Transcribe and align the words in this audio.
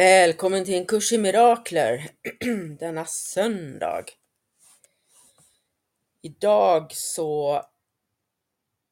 Välkommen 0.00 0.64
till 0.64 0.74
en 0.74 0.86
kurs 0.86 1.12
i 1.12 1.18
mirakler 1.18 2.10
denna 2.78 3.04
söndag. 3.04 4.04
Idag 6.22 6.92
så 6.92 7.62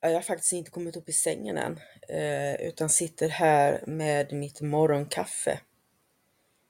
har 0.03 0.11
jag 0.11 0.25
faktiskt 0.25 0.53
inte 0.53 0.70
kommit 0.70 0.97
upp 0.97 1.09
i 1.09 1.12
sängen 1.12 1.59
än 1.59 1.81
eh, 2.09 2.55
utan 2.55 2.89
sitter 2.89 3.29
här 3.29 3.84
med 3.86 4.33
mitt 4.33 4.61
morgonkaffe 4.61 5.61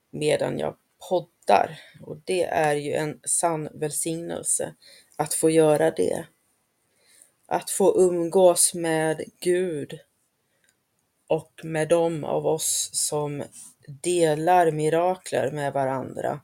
medan 0.09 0.59
jag 0.59 0.75
poddar 1.09 1.79
och 2.01 2.17
det 2.25 2.43
är 2.43 2.75
ju 2.75 2.93
en 2.93 3.19
sann 3.23 3.69
välsignelse 3.73 4.75
att 5.15 5.33
få 5.33 5.49
göra 5.49 5.91
det. 5.91 6.25
Att 7.45 7.69
få 7.69 8.01
umgås 8.01 8.73
med 8.73 9.23
Gud 9.39 9.99
och 11.27 11.51
med 11.63 11.87
dem 11.87 12.23
av 12.23 12.47
oss 12.47 12.89
som 12.93 13.43
delar 13.89 14.71
mirakler 14.71 15.51
med 15.51 15.73
varandra 15.73 16.41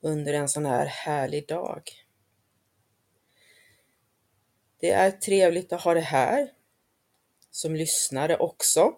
under 0.00 0.34
en 0.34 0.48
sån 0.48 0.66
här 0.66 0.86
härlig 0.86 1.48
dag. 1.48 1.82
Det 4.80 4.90
är 4.90 5.10
trevligt 5.10 5.72
att 5.72 5.82
ha 5.82 5.94
det 5.94 6.00
här 6.00 6.52
som 7.50 7.74
lyssnare 7.74 8.36
också. 8.36 8.92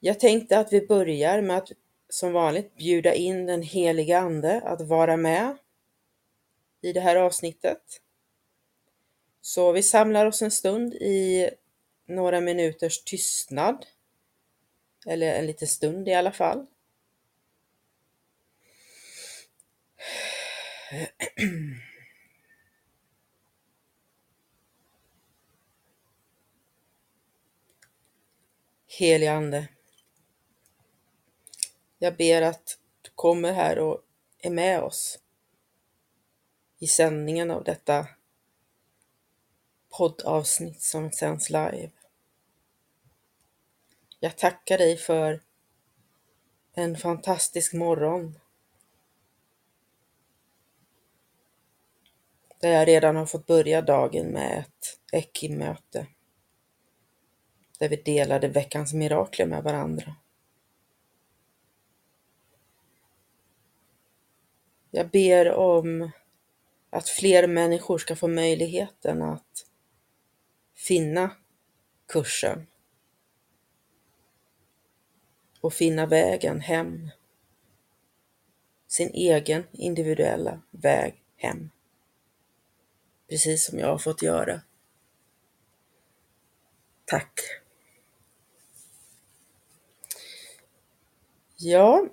Jag 0.00 0.20
tänkte 0.20 0.58
att 0.58 0.72
vi 0.72 0.86
börjar 0.86 1.42
med 1.42 1.56
att 1.56 1.72
som 2.08 2.32
vanligt 2.32 2.76
bjuda 2.76 3.14
in 3.14 3.46
den 3.46 3.62
heliga 3.62 4.18
Ande 4.18 4.60
att 4.60 4.80
vara 4.80 5.16
med 5.16 5.56
i 6.82 6.92
det 6.92 7.00
här 7.00 7.16
avsnittet. 7.16 7.82
Så 9.40 9.72
vi 9.72 9.82
samlar 9.82 10.26
oss 10.26 10.42
en 10.42 10.50
stund 10.50 10.94
i 10.94 11.50
några 12.06 12.40
minuters 12.40 13.04
tystnad 13.04 13.86
eller 15.06 15.34
en 15.34 15.46
liten 15.46 15.68
stund 15.68 16.08
i 16.08 16.14
alla 16.14 16.32
fall. 16.32 16.66
Helige 28.98 29.32
Ande. 29.32 29.68
Jag 31.98 32.16
ber 32.16 32.42
att 32.42 32.78
du 33.02 33.10
kommer 33.14 33.52
här 33.52 33.78
och 33.78 34.02
är 34.38 34.50
med 34.50 34.82
oss 34.82 35.18
i 36.78 36.86
sändningen 36.86 37.50
av 37.50 37.64
detta 37.64 38.06
poddavsnitt 39.88 40.82
som 40.82 41.12
sänds 41.12 41.50
live. 41.50 41.90
Jag 44.20 44.36
tackar 44.36 44.78
dig 44.78 44.96
för 44.96 45.42
en 46.74 46.96
fantastisk 46.96 47.72
morgon. 47.72 48.38
Där 52.60 52.70
jag 52.70 52.88
redan 52.88 53.16
har 53.16 53.26
fått 53.26 53.46
börja 53.46 53.82
dagen 53.82 54.26
med 54.26 54.58
ett 54.58 54.98
Ekim-möte. 55.12 56.06
Där 57.78 57.88
vi 57.88 57.96
delade 57.96 58.48
veckans 58.48 58.92
mirakler 58.92 59.46
med 59.46 59.62
varandra. 59.62 60.16
Jag 64.90 65.10
ber 65.10 65.52
om 65.52 66.10
att 66.90 67.08
fler 67.08 67.46
människor 67.46 67.98
ska 67.98 68.16
få 68.16 68.28
möjligheten 68.28 69.22
att 69.22 69.66
finna 70.74 71.30
kursen 72.08 72.66
och 75.66 75.72
finna 75.72 76.06
vägen 76.06 76.60
hem. 76.60 77.10
Sin 78.86 79.10
egen 79.10 79.66
individuella 79.72 80.62
väg 80.70 81.22
hem. 81.36 81.70
Precis 83.28 83.66
som 83.66 83.78
jag 83.78 83.86
har 83.86 83.98
fått 83.98 84.22
göra. 84.22 84.60
Tack. 87.04 87.40
Ja, 91.56 92.06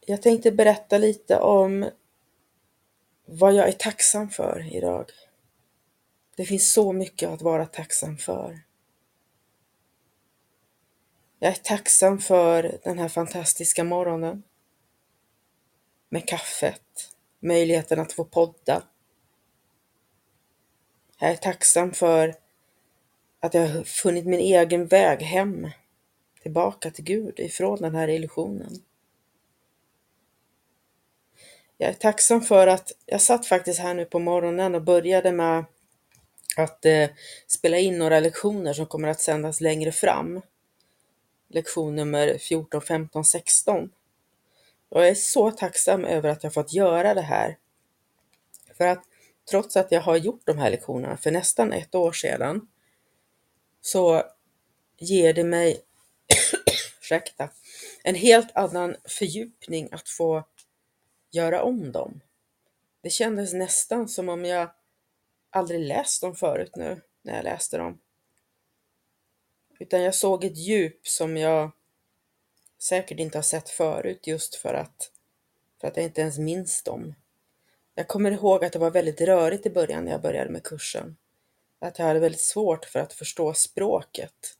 jag 0.00 0.22
tänkte 0.22 0.52
berätta 0.52 0.98
lite 0.98 1.38
om 1.38 1.90
vad 3.24 3.54
jag 3.54 3.68
är 3.68 3.72
tacksam 3.72 4.30
för 4.30 4.76
idag. 4.76 5.10
Det 6.36 6.44
finns 6.44 6.72
så 6.72 6.92
mycket 6.92 7.28
att 7.28 7.42
vara 7.42 7.66
tacksam 7.66 8.16
för. 8.18 8.60
Jag 11.42 11.50
är 11.50 11.56
tacksam 11.62 12.18
för 12.18 12.78
den 12.84 12.98
här 12.98 13.08
fantastiska 13.08 13.84
morgonen. 13.84 14.42
Med 16.08 16.28
kaffet, 16.28 17.10
möjligheten 17.40 18.00
att 18.00 18.12
få 18.12 18.24
podda. 18.24 18.82
Jag 21.18 21.30
är 21.30 21.36
tacksam 21.36 21.92
för 21.92 22.34
att 23.40 23.54
jag 23.54 23.68
har 23.68 23.84
funnit 23.84 24.26
min 24.26 24.40
egen 24.40 24.86
väg 24.86 25.22
hem, 25.22 25.70
tillbaka 26.42 26.90
till 26.90 27.04
Gud 27.04 27.40
ifrån 27.40 27.78
den 27.78 27.94
här 27.94 28.08
illusionen. 28.08 28.72
Jag 31.78 31.90
är 31.90 31.94
tacksam 31.94 32.40
för 32.40 32.66
att 32.66 32.92
jag 33.06 33.20
satt 33.20 33.46
faktiskt 33.46 33.80
här 33.80 33.94
nu 33.94 34.04
på 34.04 34.18
morgonen 34.18 34.74
och 34.74 34.82
började 34.82 35.32
med 35.32 35.64
att 36.56 36.84
eh, 36.84 37.08
spela 37.46 37.78
in 37.78 37.98
några 37.98 38.20
lektioner 38.20 38.72
som 38.72 38.86
kommer 38.86 39.08
att 39.08 39.20
sändas 39.20 39.60
längre 39.60 39.92
fram 39.92 40.42
lektion 41.54 41.96
nummer 41.96 42.38
14, 42.38 42.82
15, 42.82 43.24
16. 43.24 43.90
Jag 44.88 45.08
är 45.08 45.14
så 45.14 45.50
tacksam 45.50 46.04
över 46.04 46.28
att 46.28 46.44
jag 46.44 46.54
fått 46.54 46.72
göra 46.72 47.14
det 47.14 47.20
här. 47.20 47.58
För 48.74 48.86
att 48.86 49.04
trots 49.50 49.76
att 49.76 49.92
jag 49.92 50.00
har 50.00 50.16
gjort 50.16 50.46
de 50.46 50.58
här 50.58 50.70
lektionerna 50.70 51.16
för 51.16 51.30
nästan 51.30 51.72
ett 51.72 51.94
år 51.94 52.12
sedan 52.12 52.68
så 53.80 54.22
ger 54.98 55.34
det 55.34 55.44
mig 55.44 55.80
ursäkta, 57.00 57.48
en 58.02 58.14
helt 58.14 58.56
annan 58.56 58.96
fördjupning 59.04 59.88
att 59.92 60.08
få 60.08 60.44
göra 61.30 61.62
om 61.62 61.92
dem. 61.92 62.20
Det 63.00 63.10
kändes 63.10 63.52
nästan 63.52 64.08
som 64.08 64.28
om 64.28 64.44
jag 64.44 64.70
aldrig 65.50 65.80
läst 65.80 66.20
dem 66.20 66.34
förut 66.34 66.76
nu 66.76 67.00
när 67.22 67.36
jag 67.36 67.44
läste 67.44 67.78
dem. 67.78 67.98
Utan 69.82 70.02
jag 70.02 70.14
såg 70.14 70.44
ett 70.44 70.56
djup 70.56 71.08
som 71.08 71.36
jag 71.36 71.70
säkert 72.78 73.18
inte 73.18 73.38
har 73.38 73.42
sett 73.42 73.68
förut 73.68 74.26
just 74.26 74.54
för 74.54 74.74
att, 74.74 75.10
för 75.80 75.88
att 75.88 75.96
jag 75.96 76.06
inte 76.06 76.20
ens 76.20 76.38
minns 76.38 76.82
dem. 76.82 77.14
Jag 77.94 78.08
kommer 78.08 78.30
ihåg 78.30 78.64
att 78.64 78.72
det 78.72 78.78
var 78.78 78.90
väldigt 78.90 79.20
rörigt 79.20 79.66
i 79.66 79.70
början 79.70 80.04
när 80.04 80.12
jag 80.12 80.22
började 80.22 80.50
med 80.50 80.62
kursen. 80.62 81.16
Att 81.78 81.98
jag 81.98 82.06
hade 82.06 82.20
väldigt 82.20 82.40
svårt 82.40 82.84
för 82.84 83.00
att 83.00 83.12
förstå 83.12 83.54
språket. 83.54 84.56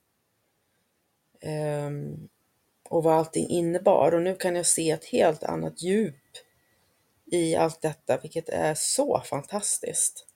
Um, 1.42 2.28
och 2.88 3.02
vad 3.02 3.14
allting 3.14 3.48
innebar. 3.48 4.14
Och 4.14 4.22
nu 4.22 4.36
kan 4.36 4.56
jag 4.56 4.66
se 4.66 4.90
ett 4.90 5.04
helt 5.04 5.42
annat 5.42 5.82
djup 5.82 6.36
i 7.26 7.56
allt 7.56 7.82
detta, 7.82 8.18
vilket 8.18 8.48
är 8.48 8.74
så 8.74 9.20
fantastiskt. 9.20 10.26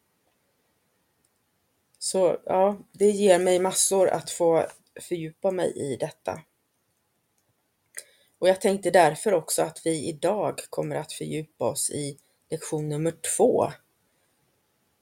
Så 2.07 2.37
ja, 2.45 2.79
det 2.93 3.11
ger 3.11 3.39
mig 3.39 3.59
massor 3.59 4.09
att 4.09 4.31
få 4.31 4.67
fördjupa 5.01 5.51
mig 5.51 5.73
i 5.77 5.97
detta. 5.97 6.41
Och 8.39 8.49
jag 8.49 8.61
tänkte 8.61 8.91
därför 8.91 9.35
också 9.35 9.63
att 9.63 9.87
vi 9.87 10.09
idag 10.09 10.61
kommer 10.71 10.97
att 10.97 11.13
fördjupa 11.13 11.65
oss 11.65 11.91
i 11.91 12.19
lektion 12.51 12.89
nummer 12.89 13.15
två. 13.37 13.73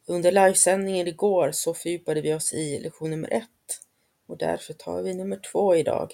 Under 0.07 0.33
livesändningen 0.33 1.09
igår 1.09 1.53
så 1.53 1.75
fördjupade 1.75 2.21
vi 2.21 2.35
oss 2.35 2.55
i 2.55 2.79
lektion 2.79 3.11
nummer 3.11 3.33
ett 3.33 3.81
och 4.27 4.39
därför 4.39 4.73
tar 4.73 5.03
vi 5.03 5.15
nummer 5.15 5.41
två 5.53 5.77
idag. 5.77 6.13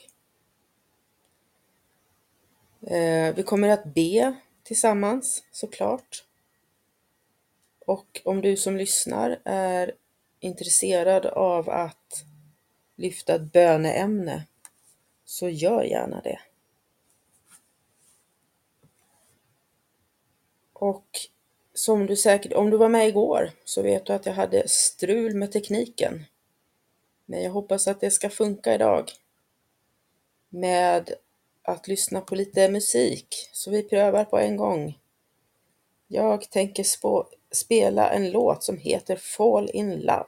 Eh, 2.87 3.34
vi 3.34 3.42
kommer 3.42 3.69
att 3.69 3.84
be 3.84 4.34
tillsammans 4.62 5.44
såklart. 5.52 6.25
Och 7.87 8.20
om 8.25 8.40
du 8.40 8.56
som 8.56 8.76
lyssnar 8.76 9.40
är 9.44 9.94
intresserad 10.40 11.26
av 11.26 11.70
att 11.70 12.25
lyfta 12.96 13.34
ett 13.34 13.52
böneämne 13.52 14.46
så 15.25 15.48
gör 15.48 15.82
gärna 15.82 16.20
det. 16.20 16.40
Och 20.72 21.06
som 21.75 22.06
du 22.06 22.16
säkert, 22.16 22.52
om 22.52 22.70
du 22.70 22.76
var 22.76 22.88
med 22.88 23.08
igår 23.08 23.50
så 23.64 23.82
vet 23.82 24.06
du 24.06 24.12
att 24.12 24.26
jag 24.26 24.32
hade 24.32 24.69
strul 24.69 25.34
med 25.34 25.52
tekniken. 25.52 26.25
Men 27.25 27.42
jag 27.42 27.50
hoppas 27.50 27.88
att 27.88 28.00
det 28.00 28.10
ska 28.10 28.31
funka 28.31 28.75
idag. 28.75 29.10
Med 30.48 31.14
att 31.62 31.88
lyssna 31.88 32.20
på 32.20 32.34
lite 32.34 32.69
musik, 32.70 33.50
så 33.52 33.70
vi 33.70 33.82
prövar 33.82 34.25
på 34.25 34.38
en 34.38 34.56
gång. 34.56 34.98
Jag 36.06 36.50
tänker 36.50 36.84
spå 36.84 37.28
spela 37.52 38.11
en 38.11 38.31
låt 38.31 38.62
som 38.62 38.79
heter 38.79 39.17
Fall 39.17 39.70
in 39.73 40.00
Love. 40.00 40.26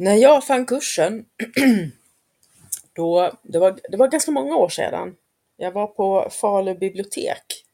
När 0.00 0.14
jag 0.14 0.46
fann 0.46 0.66
kursen, 0.66 1.24
då, 2.92 3.32
det, 3.42 3.58
var, 3.58 3.80
det 3.90 3.96
var 3.96 4.08
ganska 4.08 4.30
många 4.30 4.56
år 4.56 4.68
sedan. 4.68 5.16
Jag 5.56 5.72
var 5.72 5.86
på 5.86 6.28
Falu 6.30 6.74
bibliotek 6.74 7.64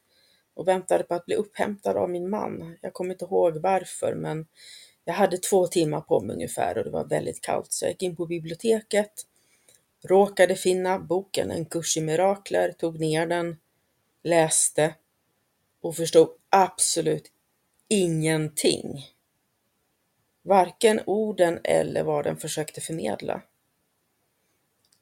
och 0.53 0.67
väntade 0.67 1.03
på 1.03 1.13
att 1.13 1.25
bli 1.25 1.35
upphämtad 1.35 1.97
av 1.97 2.09
min 2.09 2.29
man. 2.29 2.77
Jag 2.81 2.93
kommer 2.93 3.13
inte 3.13 3.25
ihåg 3.25 3.57
varför, 3.57 4.15
men 4.15 4.47
jag 5.03 5.13
hade 5.13 5.37
två 5.37 5.67
timmar 5.67 6.01
på 6.01 6.21
mig 6.21 6.33
ungefär 6.33 6.77
och 6.77 6.83
det 6.83 6.89
var 6.89 7.05
väldigt 7.05 7.41
kallt, 7.41 7.73
så 7.73 7.85
jag 7.85 7.91
gick 7.91 8.03
in 8.03 8.15
på 8.15 8.25
biblioteket, 8.25 9.11
råkade 10.03 10.55
finna 10.55 10.99
boken 10.99 11.51
En 11.51 11.65
kurs 11.65 11.97
i 11.97 12.01
mirakler, 12.01 12.71
tog 12.71 12.99
ner 12.99 13.27
den, 13.27 13.57
läste 14.23 14.95
och 15.81 15.95
förstod 15.95 16.29
absolut 16.49 17.31
ingenting. 17.87 19.14
Varken 20.45 21.01
orden 21.05 21.59
eller 21.63 22.03
vad 22.03 22.23
den 22.23 22.37
försökte 22.37 22.81
förmedla. 22.81 23.41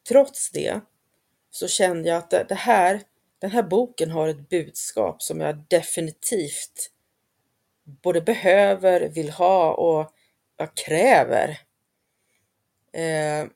Trots 0.07 0.51
det 0.51 0.81
så 1.49 1.67
kände 1.67 2.09
jag 2.09 2.17
att 2.17 2.49
det 2.49 2.55
här, 2.55 3.01
den 3.39 3.51
här 3.51 3.63
boken 3.63 4.11
har 4.11 4.27
ett 4.27 4.49
budskap 4.49 5.21
som 5.21 5.41
jag 5.41 5.57
definitivt 5.67 6.91
både 7.83 8.21
behöver, 8.21 9.09
vill 9.09 9.29
ha 9.29 9.73
och 9.73 10.11
jag 10.57 10.75
kräver. 10.75 11.59
Eh, 12.93 13.47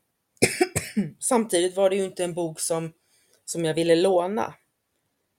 samtidigt 1.19 1.75
var 1.75 1.90
det 1.90 1.95
ju 1.95 2.06
inte 2.06 2.24
en 2.24 2.33
bok 2.33 2.60
som, 2.60 2.94
som 3.45 3.66
jag 3.66 3.74
ville 3.74 3.95
låna. 3.95 4.54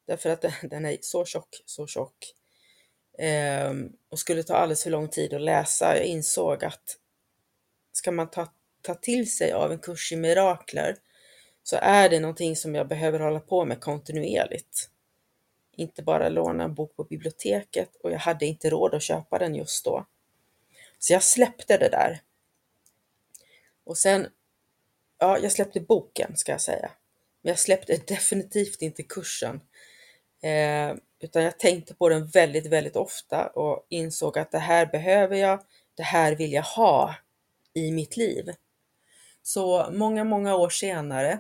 Därför 0.07 0.31
att 0.31 0.41
den, 0.41 0.53
den 0.63 0.85
är 0.85 0.99
så 1.01 1.25
tjock, 1.25 1.63
så 1.65 1.87
tjock. 1.87 2.35
Ehm, 3.19 3.93
och 4.09 4.19
skulle 4.19 4.43
ta 4.43 4.55
alldeles 4.55 4.83
för 4.83 4.91
lång 4.91 5.09
tid 5.09 5.35
att 5.35 5.41
läsa. 5.41 5.97
Jag 5.97 6.05
insåg 6.05 6.65
att 6.65 6.97
ska 7.93 8.13
man 8.13 8.31
ta, 8.31 8.53
ta 8.83 8.95
till 8.95 9.33
sig 9.33 9.53
av 9.53 9.73
en 9.73 9.79
kurs 9.79 10.13
i 10.13 10.17
mirakler 10.17 10.97
så 11.63 11.77
är 11.77 12.09
det 12.09 12.21
någonting 12.21 12.57
som 12.57 12.75
jag 12.75 12.89
behöver 12.89 13.21
hålla 13.21 13.41
på 13.41 13.65
med 13.65 13.81
kontinuerligt. 13.81 14.91
Inte 15.77 16.03
bara 16.03 16.29
låna 16.29 16.65
en 16.65 16.75
bok 16.75 16.97
på 16.97 17.05
biblioteket 17.05 17.97
och 17.97 18.13
jag 18.13 18.19
hade 18.19 18.47
inte 18.47 18.71
råd 18.71 18.95
att 18.95 19.03
köpa 19.03 19.39
den 19.39 19.55
just 19.55 19.85
då. 19.85 20.07
Så 20.99 21.13
jag 21.13 21.23
släppte 21.23 21.79
det 21.79 21.89
där. 21.89 22.23
Och 23.85 23.99
sen, 23.99 24.29
ja, 25.19 25.39
jag 25.39 25.53
släppte 25.53 25.81
boken 25.81 26.37
ska 26.37 26.53
jag 26.53 26.61
säga. 26.61 26.91
Men 27.43 27.51
jag 27.51 27.59
släppte 27.59 27.97
definitivt 28.07 28.83
inte 28.83 29.03
kursen. 29.03 29.61
Eh, 30.41 30.95
utan 31.21 31.43
jag 31.43 31.59
tänkte 31.59 31.95
på 31.95 32.09
den 32.09 32.27
väldigt, 32.27 32.67
väldigt 32.67 32.97
ofta 32.97 33.47
och 33.47 33.87
insåg 33.89 34.39
att 34.39 34.51
det 34.51 34.59
här 34.59 34.87
behöver 34.87 35.37
jag, 35.37 35.61
det 35.95 36.03
här 36.03 36.35
vill 36.35 36.53
jag 36.53 36.63
ha 36.63 37.15
i 37.75 37.93
mitt 37.93 38.17
liv. 38.17 38.55
Så 39.43 39.91
många, 39.91 40.25
många 40.25 40.57
år 40.57 40.71
senare, 40.71 41.33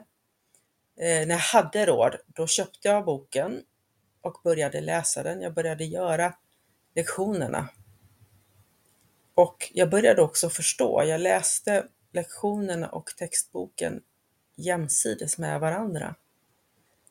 eh, 1.00 1.26
när 1.26 1.30
jag 1.30 1.38
hade 1.38 1.86
råd, 1.86 2.16
då 2.26 2.46
köpte 2.46 2.88
jag 2.88 3.04
boken 3.04 3.62
och 4.20 4.40
började 4.44 4.80
läsa 4.80 5.22
den. 5.22 5.40
Jag 5.40 5.54
började 5.54 5.84
göra 5.84 6.34
lektionerna. 6.94 7.68
Och 9.34 9.70
jag 9.74 9.90
började 9.90 10.22
också 10.22 10.50
förstå. 10.50 11.04
Jag 11.04 11.20
läste 11.20 11.86
lektionerna 12.12 12.88
och 12.88 13.06
textboken 13.16 14.02
jämsides 14.56 15.38
med 15.38 15.60
varandra 15.60 16.14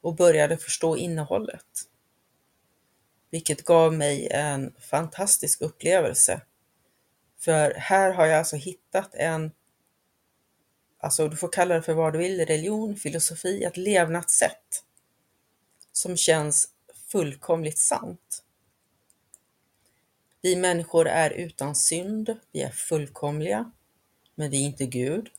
och 0.02 0.16
började 0.16 0.58
förstå 0.58 0.98
innehållet 0.98 1.66
vilket 3.30 3.66
gav 3.66 3.94
mig 3.94 4.28
en 4.32 4.74
fantastisk 4.80 5.62
upplevelse. 5.62 6.42
För 7.40 7.74
här 7.74 8.14
har 8.14 8.26
jag 8.26 8.38
alltså 8.40 8.56
hittat 8.56 9.16
en, 9.16 9.52
alltså 11.00 11.28
du 11.30 11.38
får 11.38 11.52
kalla 11.52 11.76
det 11.76 11.82
för 11.82 11.94
vad 11.94 12.14
du 12.14 12.20
vill, 12.20 12.46
religion, 12.46 12.96
filosofi, 12.96 13.64
ett 13.64 13.78
levnadssätt 13.78 14.84
som 15.92 16.18
känns 16.18 16.70
fullkomligt 17.12 17.80
sant. 17.80 18.44
Vi 20.42 20.56
människor 20.56 21.08
är 21.08 21.30
utan 21.30 21.76
synd, 21.76 22.40
vi 22.52 22.62
är 22.62 22.70
fullkomliga, 22.70 23.72
men 24.36 24.50
vi 24.50 24.62
är 24.62 24.66
inte 24.66 24.86
Gud. 24.86 25.30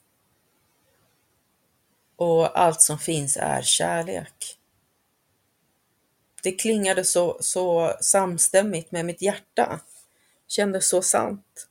Och 2.16 2.59
allt 2.59 2.83
som 2.83 2.99
finns 2.99 3.37
är 3.37 3.62
kärlek 3.62 4.58
det 6.42 6.52
klingade 6.52 7.04
så, 7.04 7.38
så 7.40 7.97
samstämmigt 8.00 8.92
med 8.92 9.04
mitt 9.04 9.23
hjärta. 9.23 9.80
Kändes 10.47 10.88
så 10.88 11.02
sant. 11.02 11.68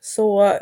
Så 0.00 0.58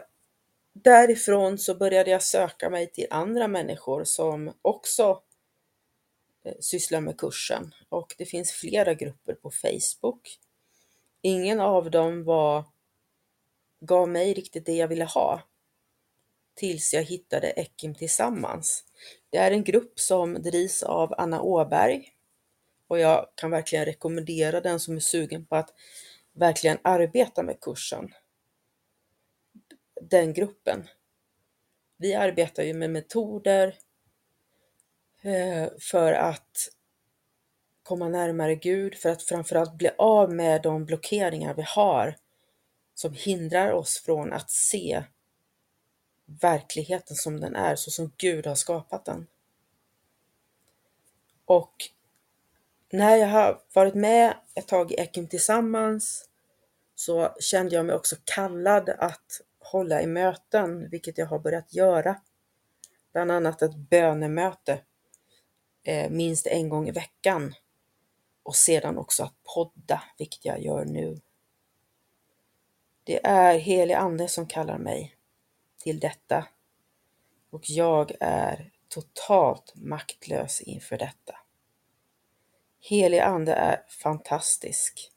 därifrån 0.73 1.59
så 1.59 1.75
började 1.75 2.11
jag 2.11 2.23
söka 2.23 2.71
mig 2.71 2.87
till 2.87 3.07
andra 3.11 3.49
människor 3.49 4.05
som 4.05 4.53
också 4.63 5.23
eh, 6.45 6.55
sysslar 6.61 7.01
med 7.01 7.19
kursen 7.19 7.75
och 7.89 8.15
det 8.19 8.27
finns 8.27 8.53
flera 8.53 8.95
grupper 8.95 9.35
på 9.35 9.51
Facebook. 9.51 10.39
Ingen 11.23 11.61
av 11.61 11.91
dem 11.91 12.25
var, 12.25 12.65
gav 13.81 14.09
mig 14.09 14.35
riktigt 14.35 14.67
det 14.67 14.73
jag 14.77 14.89
ville 14.89 15.05
ha 15.05 15.43
tills 16.55 16.95
jag 16.95 17.03
hittade 17.03 17.51
Ekim 17.51 17.95
tillsammans. 17.95 18.85
Det 19.31 19.39
är 19.39 19.51
en 19.51 19.65
grupp 19.65 20.01
som 20.01 20.43
drivs 20.43 20.83
av 20.83 21.15
Anna 21.19 21.43
Åberg 21.43 22.13
och 22.93 22.99
jag 22.99 23.29
kan 23.35 23.51
verkligen 23.51 23.85
rekommendera 23.85 24.61
den 24.61 24.81
som 24.81 24.97
är 24.97 25.01
sugen 25.01 25.47
på 25.47 25.57
att 25.57 25.71
verkligen 26.33 26.79
arbeta 26.83 27.43
med 27.43 27.61
kursen. 27.61 28.15
Den 30.01 30.33
gruppen. 30.33 30.89
Vi 31.97 32.15
arbetar 32.15 32.63
ju 32.63 32.75
med 32.75 32.91
metoder 32.91 33.77
eh, 35.23 35.69
för 35.81 36.13
att 36.13 36.69
komma 37.83 38.09
närmare 38.09 38.55
Gud, 38.55 38.95
för 38.95 39.09
att 39.09 39.23
framförallt 39.23 39.75
bli 39.75 39.91
av 39.99 40.33
med 40.33 40.63
de 40.63 40.85
blockeringar 40.85 41.55
vi 41.55 41.63
har 41.63 42.17
som 42.95 43.15
hindrar 43.15 43.73
oss 43.73 43.99
från 43.99 44.33
att 44.33 44.51
se 44.51 45.05
verkligheten 46.25 47.17
som 47.17 47.41
den 47.41 47.57
är, 47.57 47.77
så 47.77 47.91
som 47.91 48.13
Gud 48.17 48.47
har 48.47 48.55
skapat 48.55 49.05
den. 49.05 49.27
Och 51.45 51.93
när 52.93 53.17
jag 53.17 53.29
har 53.29 53.61
varit 53.75 53.95
med 53.95 54.37
ett 54.55 54.69
tag 54.69 54.93
i 54.93 54.95
Ekim 54.95 55.27
tillsammans 55.27 56.29
så 56.95 57.35
kände 57.41 57.75
jag 57.75 57.87
mig 57.87 57.95
också 57.95 58.17
kallad 58.25 58.89
att 58.89 59.41
hålla 59.59 60.03
i 60.03 60.07
möten, 60.07 60.91
vilket 60.91 61.19
jag 61.19 61.27
har 61.27 61.39
börjat 61.39 61.75
göra. 61.75 62.21
Bland 63.13 63.31
annat 63.31 63.63
ett 63.63 63.75
bönemöte 63.75 64.81
eh, 65.83 66.11
minst 66.11 66.47
en 66.47 66.69
gång 66.69 66.89
i 66.89 66.91
veckan 66.91 67.55
och 68.43 68.57
sedan 68.57 68.99
också 68.99 69.25
att 69.25 69.35
podda, 69.55 70.03
vilket 70.19 70.45
jag 70.45 70.63
gör 70.63 70.85
nu. 70.85 71.21
Det 73.05 73.27
är 73.27 73.59
helig 73.59 73.95
ande 73.95 74.29
som 74.29 74.47
kallar 74.47 74.79
mig 74.79 75.17
till 75.79 76.01
detta 76.01 76.47
och 77.51 77.71
jag 77.71 78.13
är 78.21 78.71
totalt 78.89 79.73
maktlös 79.75 80.61
inför 80.61 80.99
detta. 80.99 81.42
Helig 82.85 83.19
ande 83.19 83.53
är 83.53 83.83
fantastisk. 83.89 85.11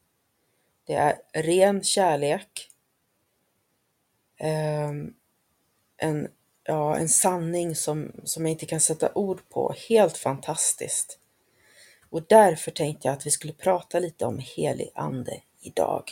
Det 0.88 0.94
är 0.94 1.16
ren 1.34 1.84
kärlek. 1.84 2.70
Ehm, 4.38 5.14
en, 5.98 6.28
ja, 6.64 6.96
en 6.98 7.10
sanning 7.10 7.76
som, 7.76 8.12
som 8.24 8.46
jag 8.46 8.52
inte 8.52 8.66
kan 8.66 8.80
sätta 8.80 9.12
ord 9.14 9.50
på. 9.50 9.76
Helt 9.90 10.18
fantastiskt. 10.18 11.20
Och 12.10 12.24
därför 12.30 12.72
tänkte 12.72 13.08
jag 13.08 13.14
att 13.14 13.26
vi 13.26 13.32
skulle 13.32 13.54
prata 13.54 14.00
lite 14.00 14.26
om 14.26 14.40
helig 14.40 14.92
ande 14.96 15.42
idag. 15.62 16.12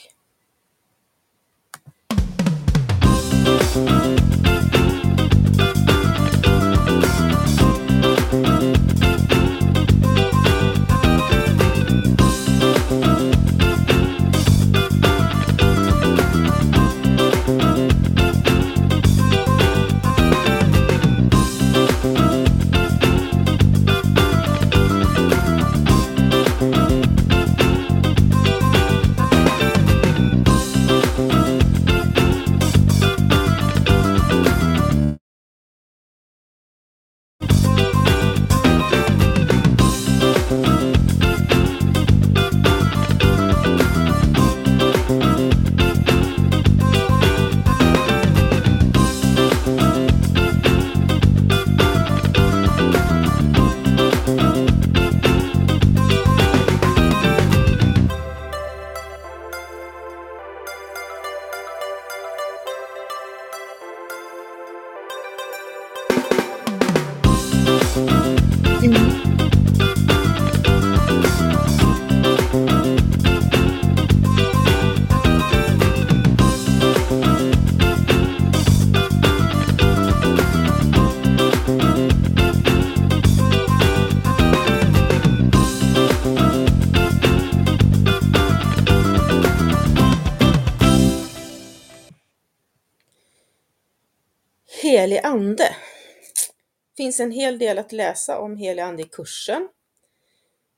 Finns 97.04 97.20
en 97.20 97.32
hel 97.32 97.60
del 97.60 97.80
att 97.80 97.92
läsa 97.92 98.40
om 98.40 98.58
helig 98.58 98.82
ande 98.82 99.04
i 99.04 99.06
kursen. 99.06 99.70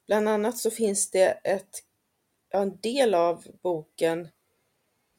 Bland 0.08 0.29
annat 0.29 0.58
så 0.58 0.72
finns 0.72 1.12
det 1.12 1.39
ett, 1.44 1.84
en 2.50 2.77
del 2.82 3.13
av 3.13 3.46
boken, 3.62 4.27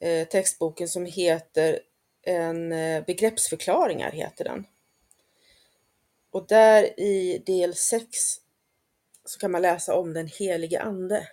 eh, 0.01 0.29
textboken 0.29 0.89
som 0.89 1.07
heter 1.07 1.81
en 2.23 2.73
eh, 2.73 3.05
begreppsförklaringar 3.05 4.11
heter 4.11 4.45
den. 4.45 4.67
Och 6.31 6.47
där 6.47 7.01
i 7.01 7.43
del 7.47 7.75
6 7.75 8.09
så 9.25 9.39
kan 9.39 9.51
man 9.51 9.63
läsa 9.63 9.95
om 9.95 10.13
den 10.13 10.27
helige 10.27 10.81
ande. 10.81 11.29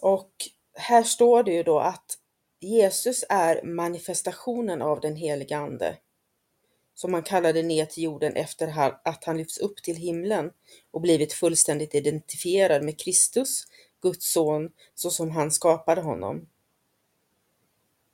Och 0.00 0.32
här 0.74 1.02
står 1.02 1.42
det 1.42 1.52
ju 1.52 1.62
då 1.62 1.80
att 1.80 2.18
Jesus 2.60 3.24
är 3.28 3.62
manifestationen 3.62 4.82
av 4.82 5.00
den 5.00 5.16
Helige 5.16 5.56
Ande, 5.56 5.96
som 7.00 7.14
han 7.14 7.22
kallade 7.22 7.62
ner 7.62 7.86
till 7.86 8.02
jorden 8.02 8.36
efter 8.36 8.98
att 9.04 9.24
han 9.24 9.36
lyfts 9.36 9.58
upp 9.58 9.82
till 9.82 9.96
himlen 9.96 10.50
och 10.90 11.00
blivit 11.00 11.32
fullständigt 11.32 11.94
identifierad 11.94 12.84
med 12.84 12.98
Kristus, 12.98 13.64
Guds 14.02 14.32
son, 14.32 14.72
så 14.94 15.10
som 15.10 15.30
han 15.30 15.50
skapade 15.50 16.00
honom. 16.00 16.48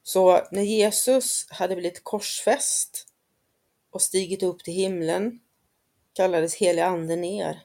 Så 0.03 0.49
när 0.51 0.63
Jesus 0.63 1.47
hade 1.51 1.77
blivit 1.77 2.05
korsfäst 2.05 3.07
och 3.91 4.03
stigit 4.03 4.43
upp 4.43 4.65
till 4.65 4.75
himlen 4.75 5.41
kallades 6.13 6.55
helig 6.55 6.83
ande 6.83 7.17
ner. 7.17 7.65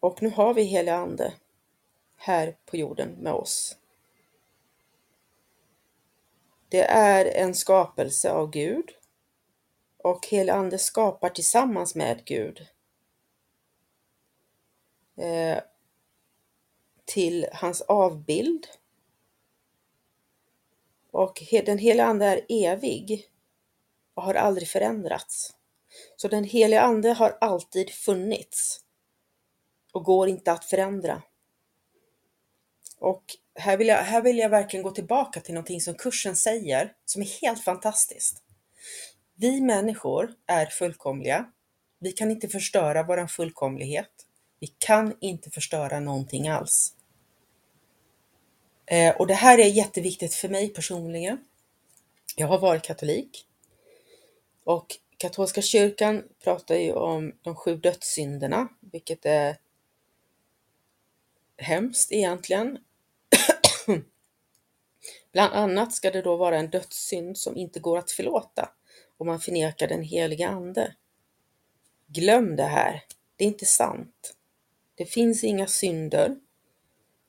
Och 0.00 0.22
nu 0.22 0.30
har 0.30 0.54
vi 0.54 0.62
helig 0.62 0.92
ande 0.92 1.34
här 2.16 2.56
på 2.66 2.76
jorden 2.76 3.10
med 3.10 3.32
oss. 3.32 3.77
Det 6.68 6.84
är 6.84 7.24
en 7.24 7.54
skapelse 7.54 8.30
av 8.30 8.50
Gud 8.50 8.90
och 9.98 10.26
helig 10.26 10.52
ande 10.52 10.78
skapar 10.78 11.28
tillsammans 11.28 11.94
med 11.94 12.24
Gud 12.24 12.66
eh, 15.16 15.58
till 17.04 17.46
hans 17.52 17.80
avbild. 17.80 18.66
Och 21.10 21.42
den 21.50 21.78
heliga 21.78 22.06
ande 22.06 22.26
är 22.26 22.46
evig 22.48 23.30
och 24.14 24.22
har 24.22 24.34
aldrig 24.34 24.68
förändrats. 24.68 25.56
Så 26.16 26.28
den 26.28 26.44
heliga 26.44 26.80
ande 26.82 27.12
har 27.12 27.38
alltid 27.40 27.90
funnits 27.90 28.84
och 29.92 30.04
går 30.04 30.28
inte 30.28 30.52
att 30.52 30.64
förändra. 30.64 31.22
Och 32.98 33.24
här 33.58 33.76
vill, 33.76 33.88
jag, 33.88 33.96
här 33.96 34.22
vill 34.22 34.38
jag 34.38 34.48
verkligen 34.48 34.82
gå 34.84 34.90
tillbaka 34.90 35.40
till 35.40 35.54
någonting 35.54 35.80
som 35.80 35.94
kursen 35.94 36.36
säger, 36.36 36.92
som 37.04 37.22
är 37.22 37.40
helt 37.40 37.64
fantastiskt. 37.64 38.42
Vi 39.34 39.60
människor 39.60 40.34
är 40.46 40.66
fullkomliga. 40.66 41.46
Vi 41.98 42.12
kan 42.12 42.30
inte 42.30 42.48
förstöra 42.48 43.02
vår 43.02 43.26
fullkomlighet. 43.26 44.10
Vi 44.60 44.66
kan 44.78 45.14
inte 45.20 45.50
förstöra 45.50 46.00
någonting 46.00 46.48
alls. 46.48 46.94
Eh, 48.86 49.16
och 49.16 49.26
det 49.26 49.34
här 49.34 49.58
är 49.58 49.66
jätteviktigt 49.66 50.34
för 50.34 50.48
mig 50.48 50.68
personligen. 50.68 51.38
Jag 52.36 52.46
har 52.46 52.58
varit 52.58 52.82
katolik 52.82 53.46
och 54.64 54.96
katolska 55.16 55.62
kyrkan 55.62 56.24
pratar 56.44 56.74
ju 56.74 56.92
om 56.92 57.32
de 57.42 57.54
sju 57.54 57.76
dödssynderna, 57.76 58.68
vilket 58.80 59.26
är 59.26 59.56
hemskt 61.56 62.12
egentligen. 62.12 62.78
Bland 65.38 65.54
annat 65.54 65.92
ska 65.92 66.10
det 66.10 66.22
då 66.22 66.36
vara 66.36 66.58
en 66.58 66.70
dödssynd 66.70 67.38
som 67.38 67.56
inte 67.56 67.80
går 67.80 67.98
att 67.98 68.10
förlåta 68.10 68.68
om 69.16 69.26
man 69.26 69.40
förnekar 69.40 69.88
den 69.88 70.02
heliga 70.02 70.48
Ande. 70.48 70.94
Glöm 72.06 72.56
det 72.56 72.64
här, 72.64 73.04
det 73.36 73.44
är 73.44 73.48
inte 73.48 73.66
sant. 73.66 74.36
Det 74.94 75.04
finns 75.04 75.44
inga 75.44 75.66
synder 75.66 76.36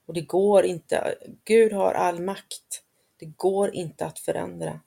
och 0.06 0.13
det 0.13 0.22
går 0.22 0.66
inte. 0.66 1.18
Gud 1.44 1.74
har 1.74 1.94
all 1.94 2.22
makt. 2.22 2.84
Det 3.18 3.25
går 3.25 3.75
inte 3.75 4.06
att 4.06 4.20
förändra. 4.20 4.80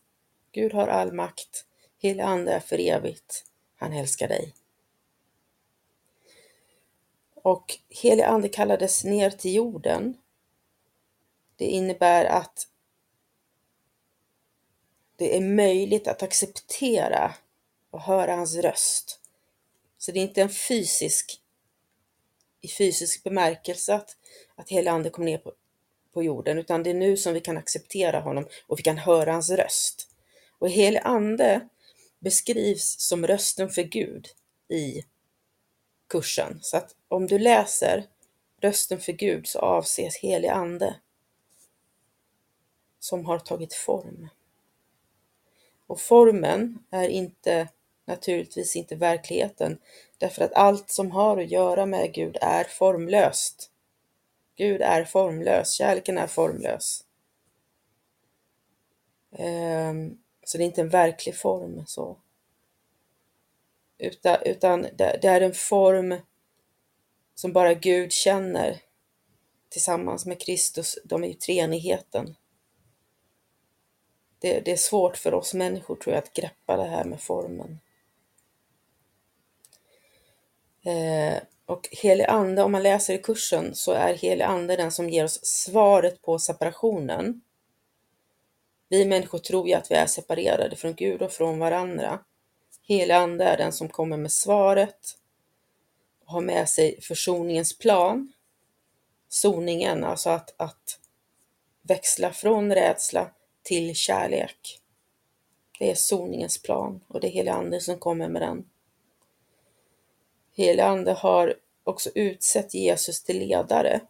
Gud 0.53 0.73
har 0.73 0.89
all 0.89 1.13
makt. 1.13 1.65
Hela 1.99 2.25
Ande 2.25 2.53
är 2.53 2.61
för 2.61 2.81
evigt. 2.81 3.45
Han 3.77 3.93
älskar 3.93 4.29
dig. 4.29 4.55
Och 7.35 7.79
helig 7.89 8.23
Ande 8.23 8.49
kallades 8.49 9.05
ner 9.05 9.31
till 9.31 9.55
jorden. 9.55 10.17
Det 11.57 11.67
innebär 11.67 12.25
att 12.25 12.69
det 15.23 15.37
är 15.37 15.41
möjligt 15.41 16.09
att 16.09 16.23
acceptera 16.23 17.35
och 17.91 18.01
höra 18.01 18.37
hans 18.37 18.55
röst. 18.55 19.21
Så 19.99 20.13
det 20.13 20.19
är 20.19 20.23
inte 20.23 20.43
en 20.43 20.51
fysisk, 20.51 21.41
i 22.61 22.69
fysisk 22.69 23.23
bemärkelse 23.23 23.95
att, 23.95 24.17
att 24.55 24.69
helig 24.69 24.91
ande 24.91 25.11
kom 25.11 25.25
ner 25.25 25.39
på, 25.39 25.53
på 26.13 26.23
jorden, 26.23 26.59
utan 26.59 26.83
det 26.83 26.91
är 26.91 26.95
nu 26.95 27.17
som 27.17 27.35
vi 27.35 27.41
kan 27.41 27.57
acceptera 27.57 28.21
honom 28.21 28.47
och 28.67 28.79
vi 28.79 28.83
kan 28.83 28.99
höra 28.99 29.33
hans 29.33 29.51
röst. 29.51 30.09
Och 30.59 30.71
helig 30.71 31.01
ande 31.05 31.69
beskrivs 32.19 32.97
som 32.99 33.27
rösten 33.27 33.71
för 33.71 33.83
Gud 33.83 34.29
i 34.69 35.05
kursen. 36.09 36.59
Så 36.63 36.77
att 36.77 36.95
om 37.09 37.27
du 37.27 37.39
läser 37.39 38.07
rösten 38.61 39.01
för 39.01 39.13
Gud 39.13 39.47
så 39.47 39.59
avses 39.59 40.17
helig 40.17 40.49
ande 40.49 40.97
som 43.01 43.27
har 43.27 43.39
tagit 43.39 43.75
form. 43.75 44.29
Och 45.93 46.01
formen 46.01 46.79
är 46.91 47.09
inte 47.09 47.69
naturligtvis 48.05 48.77
inte 48.77 48.97
verkligheten, 48.97 49.79
därför 50.19 50.45
att 50.45 50.53
allt 50.53 50.91
som 50.91 51.11
har 51.11 51.39
att 51.39 51.51
göra 51.51 51.87
med 51.87 52.13
Gud 52.13 52.37
är 52.41 52.65
formlöst. 52.65 53.71
Gud 54.57 54.83
är 54.83 55.05
formlös, 55.05 55.73
kärleken 55.73 56.19
är 56.19 56.27
formlös. 56.27 57.05
Ehm, 59.33 60.19
så 60.45 60.59
det 60.59 60.65
är 60.65 60.67
inte 60.67 60.81
en 60.81 60.89
verklig 60.89 61.37
form 61.37 61.87
så. 61.87 62.17
Utan, 63.99 64.37
utan 64.45 64.83
det 64.97 65.25
är 65.25 65.41
en 65.41 65.55
form 65.55 66.15
som 67.35 67.53
bara 67.53 67.75
Gud 67.75 68.13
känner 68.13 68.81
tillsammans 69.69 70.27
med 70.27 70.41
Kristus. 70.41 70.99
De 71.05 71.25
är 71.25 71.29
ju 71.29 71.35
treenigheten 71.35 72.37
det, 74.43 74.61
det 74.61 74.73
är 74.73 74.77
svårt 74.77 75.17
för 75.17 75.35
oss 75.35 75.55
människor 75.55 75.97
tror 75.97 76.15
jag 76.15 76.23
att 76.23 76.33
greppa 76.33 76.77
det 76.77 76.89
här 76.89 77.05
med 77.05 77.21
formen. 77.21 77.81
Eh, 80.85 81.43
och 81.67 81.89
helig 81.93 82.25
ande, 82.25 82.63
om 82.63 82.73
man 82.73 82.83
läser 82.83 83.15
i 83.15 83.19
kursen 83.19 83.75
så 83.75 83.93
är 83.93 84.15
helig 84.15 84.45
ande 84.45 84.77
den 84.77 84.93
som 84.93 85.11
ger 85.11 85.25
oss 85.25 85.41
svaret 85.43 86.23
på 86.23 86.39
separationen. 86.39 87.41
Vi 88.89 89.05
människor 89.05 89.39
tror 89.39 89.69
ju 89.69 89.75
att 89.75 89.91
vi 89.91 89.95
är 89.95 90.07
separerade 90.07 90.77
från 90.77 90.95
Gud 90.95 91.23
och 91.23 91.33
från 91.33 91.59
varandra. 91.59 92.19
Helig 92.83 93.15
ande 93.15 93.45
är 93.45 93.57
den 93.57 93.73
som 93.73 93.89
kommer 93.89 94.17
med 94.17 94.33
svaret 94.33 95.19
och 96.25 96.33
har 96.33 96.41
med 96.41 96.69
sig 96.69 97.01
försoningens 97.01 97.79
plan. 97.79 98.33
Soningen, 99.29 100.05
alltså 100.05 100.31
att, 100.31 100.55
att 100.57 100.99
växla 101.83 102.33
från 102.33 102.75
rädsla 102.75 103.31
till 103.63 103.95
kärlek. 103.95 104.81
Det 105.79 105.91
är 105.91 105.95
soningens 105.95 106.63
plan 106.63 107.01
och 107.09 107.21
det 107.21 107.27
är 107.27 107.31
helig 107.31 107.51
ande 107.51 107.81
som 107.81 107.99
kommer 107.99 108.29
med 108.29 108.43
den. 108.43 108.65
Helig 110.57 110.83
ande 110.83 111.13
har 111.13 111.55
också 111.85 112.11
utsett 112.15 112.75
Jesus 112.75 113.23
till 113.23 113.39
ledare 113.39 114.01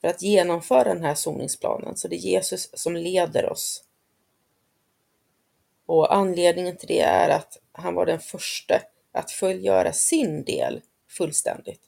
för 0.00 0.08
att 0.08 0.22
genomföra 0.22 0.94
den 0.94 1.04
här 1.04 1.14
soningsplanen. 1.14 1.96
Så 1.96 2.08
det 2.08 2.16
är 2.16 2.18
Jesus 2.18 2.70
som 2.72 2.96
leder 2.96 3.50
oss. 3.50 3.84
Och 5.86 6.14
anledningen 6.14 6.76
till 6.76 6.88
det 6.88 7.00
är 7.00 7.28
att 7.28 7.58
han 7.72 7.94
var 7.94 8.06
den 8.06 8.20
första 8.20 8.80
att 9.12 9.30
fullgöra 9.30 9.92
sin 9.92 10.44
del 10.44 10.80
fullständigt. 11.08 11.80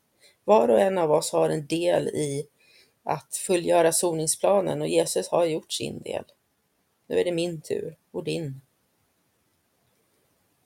Var 0.44 0.68
och 0.68 0.80
en 0.80 0.98
av 0.98 1.12
oss 1.12 1.32
har 1.32 1.50
en 1.50 1.66
del 1.66 2.08
i 2.08 2.46
att 3.04 3.36
fullgöra 3.36 3.92
soningsplanen 3.92 4.82
och 4.82 4.88
Jesus 4.88 5.28
har 5.28 5.44
gjort 5.44 5.72
sin 5.72 6.02
del. 6.02 6.24
Nu 7.06 7.20
är 7.20 7.24
det 7.24 7.32
min 7.32 7.60
tur 7.60 7.96
och 8.10 8.24
din. 8.24 8.60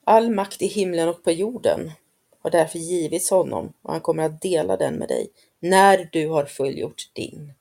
All 0.05 0.31
makt 0.31 0.63
i 0.63 0.67
himlen 0.67 1.09
och 1.09 1.25
på 1.25 1.33
jorden 1.33 1.93
har 2.39 2.51
därför 2.51 2.79
givits 2.79 3.31
honom 3.31 3.73
och 3.83 3.93
han 3.93 4.01
kommer 4.01 4.23
att 4.23 4.41
dela 4.41 4.77
den 4.77 4.95
med 4.95 5.09
dig 5.09 5.31
när 5.61 6.09
du 6.13 6.29
har 6.29 6.45
fullgjort 6.45 7.11
din. 7.13 7.53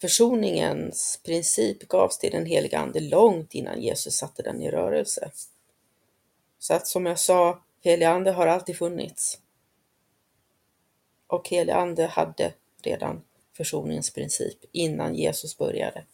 Försoningens 0.00 1.20
princip 1.24 1.88
gavs 1.88 2.18
till 2.18 2.32
den 2.32 2.46
heliga 2.46 2.78
Ande 2.78 3.00
långt 3.00 3.54
innan 3.54 3.82
Jesus 3.82 4.14
satte 4.14 4.42
den 4.42 4.62
i 4.62 4.70
rörelse. 4.70 5.30
Så 6.58 6.74
att 6.74 6.86
som 6.86 7.06
jag 7.06 7.18
sa, 7.18 7.62
helig 7.80 8.06
Ande 8.06 8.30
har 8.30 8.46
alltid 8.46 8.76
funnits. 8.76 9.38
Och 11.26 11.48
helig 11.48 11.72
Ande 11.72 12.06
hade 12.06 12.52
redan 12.82 13.22
försoningens 13.56 14.10
princip 14.10 14.58
innan 14.72 15.14
Jesus 15.14 15.58
började. 15.58 16.04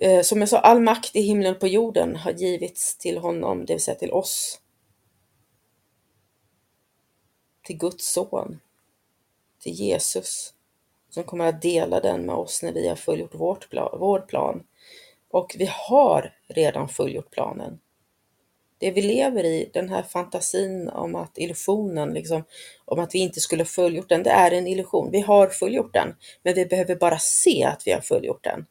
Eh, 0.00 0.22
som 0.22 0.40
jag 0.40 0.48
sa, 0.48 0.58
all 0.58 0.80
makt 0.80 1.16
i 1.16 1.20
himlen 1.20 1.54
och 1.54 1.60
på 1.60 1.68
jorden 1.68 2.16
har 2.16 2.32
givits 2.32 2.98
till 2.98 3.18
honom, 3.18 3.66
det 3.66 3.72
vill 3.72 3.82
säga 3.82 3.94
till 3.94 4.12
oss. 4.12 4.60
Till 7.64 7.78
Guds 7.78 8.12
son, 8.12 8.60
till 9.62 9.72
Jesus, 9.72 10.54
som 11.10 11.24
kommer 11.24 11.46
att 11.46 11.62
dela 11.62 12.00
den 12.00 12.26
med 12.26 12.34
oss 12.34 12.62
när 12.62 12.72
vi 12.72 12.88
har 12.88 12.96
fullgjort 12.96 13.34
vårt 13.34 13.70
plan, 13.70 13.98
vår 14.00 14.20
plan. 14.20 14.62
Och 15.30 15.56
vi 15.58 15.70
har 15.72 16.34
redan 16.48 16.88
fullgjort 16.88 17.30
planen. 17.30 17.80
Det 18.78 18.90
vi 18.90 19.02
lever 19.02 19.44
i, 19.44 19.70
den 19.72 19.88
här 19.88 20.02
fantasin 20.02 20.88
om 20.88 21.14
att 21.14 21.38
illusionen, 21.38 22.14
liksom, 22.14 22.44
om 22.84 22.98
att 22.98 23.14
vi 23.14 23.18
inte 23.18 23.40
skulle 23.40 23.62
ha 23.62 23.66
fullgjort 23.66 24.08
den, 24.08 24.22
det 24.22 24.30
är 24.30 24.50
en 24.50 24.66
illusion. 24.66 25.10
Vi 25.10 25.20
har 25.20 25.48
fullgjort 25.48 25.92
den, 25.92 26.14
men 26.42 26.54
vi 26.54 26.66
behöver 26.66 26.96
bara 26.96 27.18
se 27.18 27.64
att 27.64 27.86
vi 27.86 27.92
har 27.92 28.00
fullgjort 28.00 28.44
den. 28.44 28.66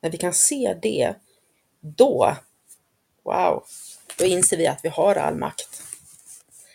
När 0.00 0.10
vi 0.10 0.18
kan 0.18 0.34
se 0.34 0.78
det, 0.82 1.14
då, 1.80 2.36
wow, 3.22 3.64
då 4.18 4.24
inser 4.24 4.56
vi 4.56 4.66
att 4.66 4.80
vi 4.84 4.88
har 4.88 5.14
all 5.14 5.36
makt. 5.36 5.82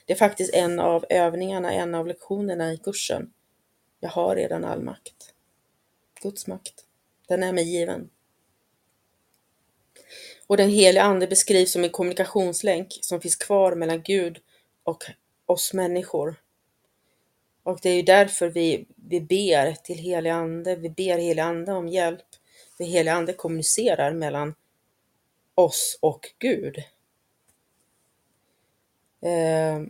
Det 0.05 0.13
är 0.13 0.17
faktiskt 0.17 0.53
en 0.53 0.79
av 0.79 1.05
övningarna, 1.09 1.73
en 1.73 1.95
av 1.95 2.07
lektionerna 2.07 2.73
i 2.73 2.77
kursen. 2.77 3.33
Jag 3.99 4.09
har 4.09 4.35
redan 4.35 4.63
all 4.63 4.81
makt. 4.81 5.33
Guds 6.21 6.47
makt. 6.47 6.85
Den 7.27 7.43
är 7.43 7.53
mig 7.53 7.63
given. 7.63 8.09
Och 10.47 10.57
den 10.57 10.69
heliga 10.69 11.03
Ande 11.03 11.27
beskrivs 11.27 11.71
som 11.71 11.83
en 11.83 11.89
kommunikationslänk 11.89 12.99
som 13.01 13.21
finns 13.21 13.35
kvar 13.35 13.75
mellan 13.75 14.01
Gud 14.01 14.39
och 14.83 15.03
oss 15.45 15.73
människor. 15.73 16.35
Och 17.63 17.79
det 17.81 17.89
är 17.89 17.95
ju 17.95 18.01
därför 18.01 18.47
vi, 18.47 18.85
vi 18.95 19.21
ber 19.21 19.73
till 19.73 19.97
helig 19.97 20.29
Ande, 20.29 20.75
vi 20.75 20.89
ber 20.89 21.17
helig 21.17 21.41
Ande 21.41 21.71
om 21.71 21.87
hjälp 21.87 22.30
den 22.81 22.89
heliga 22.89 23.13
Ande 23.13 23.33
kommunicerar 23.33 24.13
mellan 24.13 24.55
oss 25.55 25.99
och 26.01 26.27
Gud. 26.39 26.77
Eh, 29.21 29.81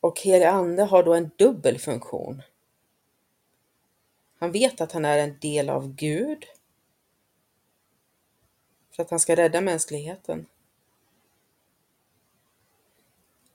och 0.00 0.20
helig 0.20 0.44
Ande 0.44 0.82
har 0.82 1.02
då 1.02 1.14
en 1.14 1.30
dubbel 1.38 1.78
funktion. 1.78 2.42
Han 4.38 4.52
vet 4.52 4.80
att 4.80 4.92
han 4.92 5.04
är 5.04 5.18
en 5.18 5.38
del 5.38 5.70
av 5.70 5.94
Gud 5.94 6.44
för 8.90 9.02
att 9.02 9.10
han 9.10 9.20
ska 9.20 9.36
rädda 9.36 9.60
mänskligheten. 9.60 10.46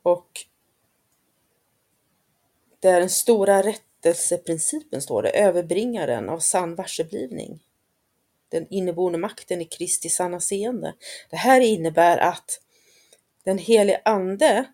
Och 0.02 0.46
det 2.80 2.90
är 2.90 3.00
den 3.00 3.10
stora 3.10 3.62
rättelseprincipen, 4.04 5.02
står 5.02 5.24
det, 5.24 5.30
överbringaren 5.30 6.30
av 6.30 6.40
sann 6.40 6.76
varseblivning. 6.76 7.64
Den 8.50 8.68
inneboende 8.70 9.18
makten 9.18 9.62
i 9.62 9.66
Kristi 9.66 10.10
sanna 10.10 10.40
seende. 10.40 10.96
Det 11.30 11.36
här 11.36 11.62
innebär 11.62 12.18
att 12.18 12.62
den 13.44 13.58
helige 13.58 14.02
Ande 14.06 14.66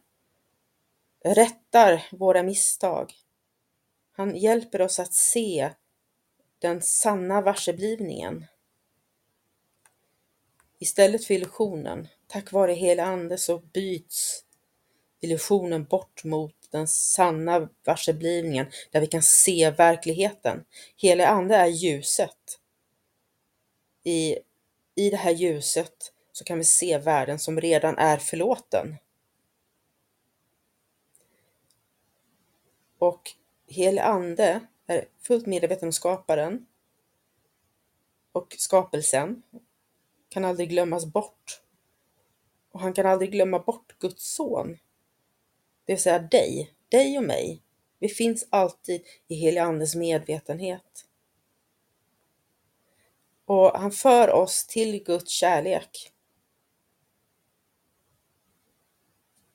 rättar 1.26 2.08
våra 2.12 2.44
misstag 2.44 3.14
Han 4.12 4.36
hjälper 4.36 4.82
oss 4.82 5.00
att 5.00 5.14
se 5.14 5.70
den 6.60 6.82
sanna 6.82 7.42
varseblivningen. 7.42 8.46
Istället 10.80 11.26
för 11.26 11.34
illusionen, 11.34 12.08
tack 12.28 12.52
vare 12.52 12.74
helig 12.74 13.04
ande 13.04 13.38
så 13.38 13.58
byts 13.58 14.44
illusionen 15.20 15.84
bort 15.84 16.24
mot 16.24 16.65
den 16.78 16.88
sanna 16.88 17.70
varseblivningen 17.86 18.66
där 18.92 19.02
vi 19.02 19.08
kan 19.08 19.24
se 19.24 19.72
verkligheten. 19.72 20.66
Helig 20.98 21.24
ande 21.24 21.56
är 21.56 21.68
ljuset. 21.68 22.60
I, 24.04 24.38
I 24.96 25.10
det 25.10 25.18
här 25.18 25.32
ljuset 25.32 26.14
så 26.32 26.44
kan 26.44 26.58
vi 26.58 26.64
se 26.64 26.98
världen 26.98 27.40
som 27.40 27.62
redan 27.62 27.98
är 27.98 28.18
förlåten. 28.18 28.96
Och 33.00 33.32
helig 33.68 34.02
ande 34.02 34.60
är 34.88 35.06
fullt 35.22 35.46
medveten 35.46 35.88
om 35.88 35.94
skaparen 35.94 36.66
och 38.32 38.56
skapelsen 38.58 39.44
kan 40.30 40.46
aldrig 40.46 40.70
glömmas 40.70 41.06
bort. 41.06 41.62
Och 42.72 42.80
han 42.80 42.94
kan 42.94 43.06
aldrig 43.06 43.32
glömma 43.32 43.60
bort 43.60 43.96
Guds 44.00 44.36
son. 44.36 44.78
Det 45.86 45.94
vill 45.94 46.02
säga 46.02 46.20
dig, 46.20 46.74
dig 46.90 47.18
och 47.18 47.24
mig. 47.24 47.62
Vi 48.00 48.10
finns 48.10 48.48
alltid 48.50 49.02
i 49.28 49.36
helig 49.36 49.60
andes 49.60 49.96
medvetenhet. 49.96 51.06
Och 53.46 53.80
han 53.80 53.92
för 53.92 54.32
oss 54.32 54.68
till 54.68 55.04
Guds 55.04 55.32
kärlek. 55.32 56.12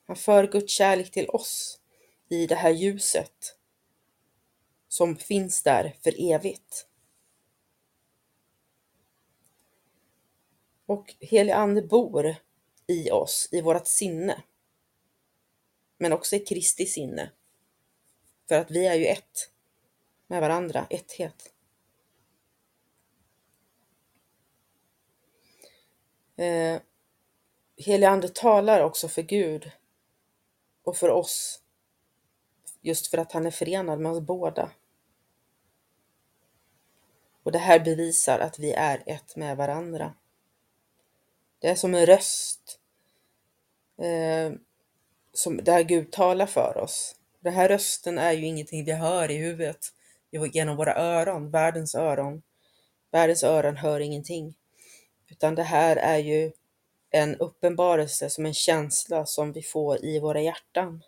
Han 0.07 0.17
för 0.17 0.47
Guds 0.47 0.73
kärlek 0.73 1.11
till 1.11 1.29
oss 1.29 1.81
i 2.29 2.47
det 2.47 2.55
här 2.55 2.71
ljuset 2.71 3.57
som 4.89 5.17
finns 5.17 5.63
där 5.63 5.97
för 6.03 6.33
evigt. 6.33 6.87
Och 10.87 11.15
helig 11.21 11.53
ande 11.53 11.83
bor 11.83 12.37
i 12.87 13.11
oss, 13.11 13.49
i 13.53 13.61
vårt 13.61 13.87
sinne. 13.87 14.43
Men 16.03 16.13
också 16.13 16.37
i 16.37 16.39
Kristi 16.39 16.87
sinne. 16.87 17.31
För 18.49 18.55
att 18.55 18.71
vi 18.71 18.87
är 18.87 18.95
ju 18.95 19.07
ett 19.07 19.51
med 20.27 20.41
varandra, 20.41 20.87
etthet. 20.91 21.53
Eh, 26.37 26.81
helig 27.77 28.07
ande 28.07 28.29
talar 28.29 28.81
också 28.81 29.09
för 29.09 29.23
Gud 29.23 29.71
och 30.83 30.97
för 30.97 31.09
oss. 31.11 31.63
Just 32.81 33.07
för 33.07 33.19
att 33.19 33.33
han 33.33 33.47
är 33.47 33.51
förenad 33.51 34.01
med 34.01 34.13
oss 34.13 34.21
båda. 34.21 34.71
Och 37.43 37.53
det 37.53 37.59
här 37.59 37.81
bevisar 37.81 38.39
att 38.39 38.59
vi 38.59 38.73
är 38.73 39.03
ett 39.07 39.37
med 39.37 39.57
varandra. 39.57 40.15
Det 41.59 41.69
är 41.69 41.75
som 41.75 41.95
en 41.95 42.07
röst 42.07 42.81
eh, 43.97 44.53
som, 45.33 45.57
där 45.57 45.83
Gud 45.83 46.13
talar 46.13 46.47
för 46.47 46.77
oss. 46.77 47.17
Den 47.41 47.53
här 47.53 47.69
rösten 47.69 48.19
är 48.19 48.33
ju 48.33 48.47
ingenting 48.47 48.85
vi 48.85 48.93
hör 48.93 49.31
i 49.31 49.37
huvudet 49.37 49.87
genom 50.53 50.77
våra 50.77 50.95
öron, 50.95 51.51
världens 51.51 51.95
öron. 51.95 52.43
Världens 53.11 53.45
öron 53.45 53.77
hör 53.77 54.01
ingenting. 54.01 54.55
Utan 55.29 55.55
det 55.55 55.63
här 55.63 55.97
är 55.97 56.19
ju 56.19 56.53
en 57.11 57.37
uppenbarelse 57.37 58.31
som 58.31 58.47
en 58.47 58.55
känsla 58.55 59.27
som 59.27 59.53
vi 59.53 59.63
får 59.63 60.05
i 60.05 60.19
våra 60.19 60.41
hjärtan. 60.41 61.03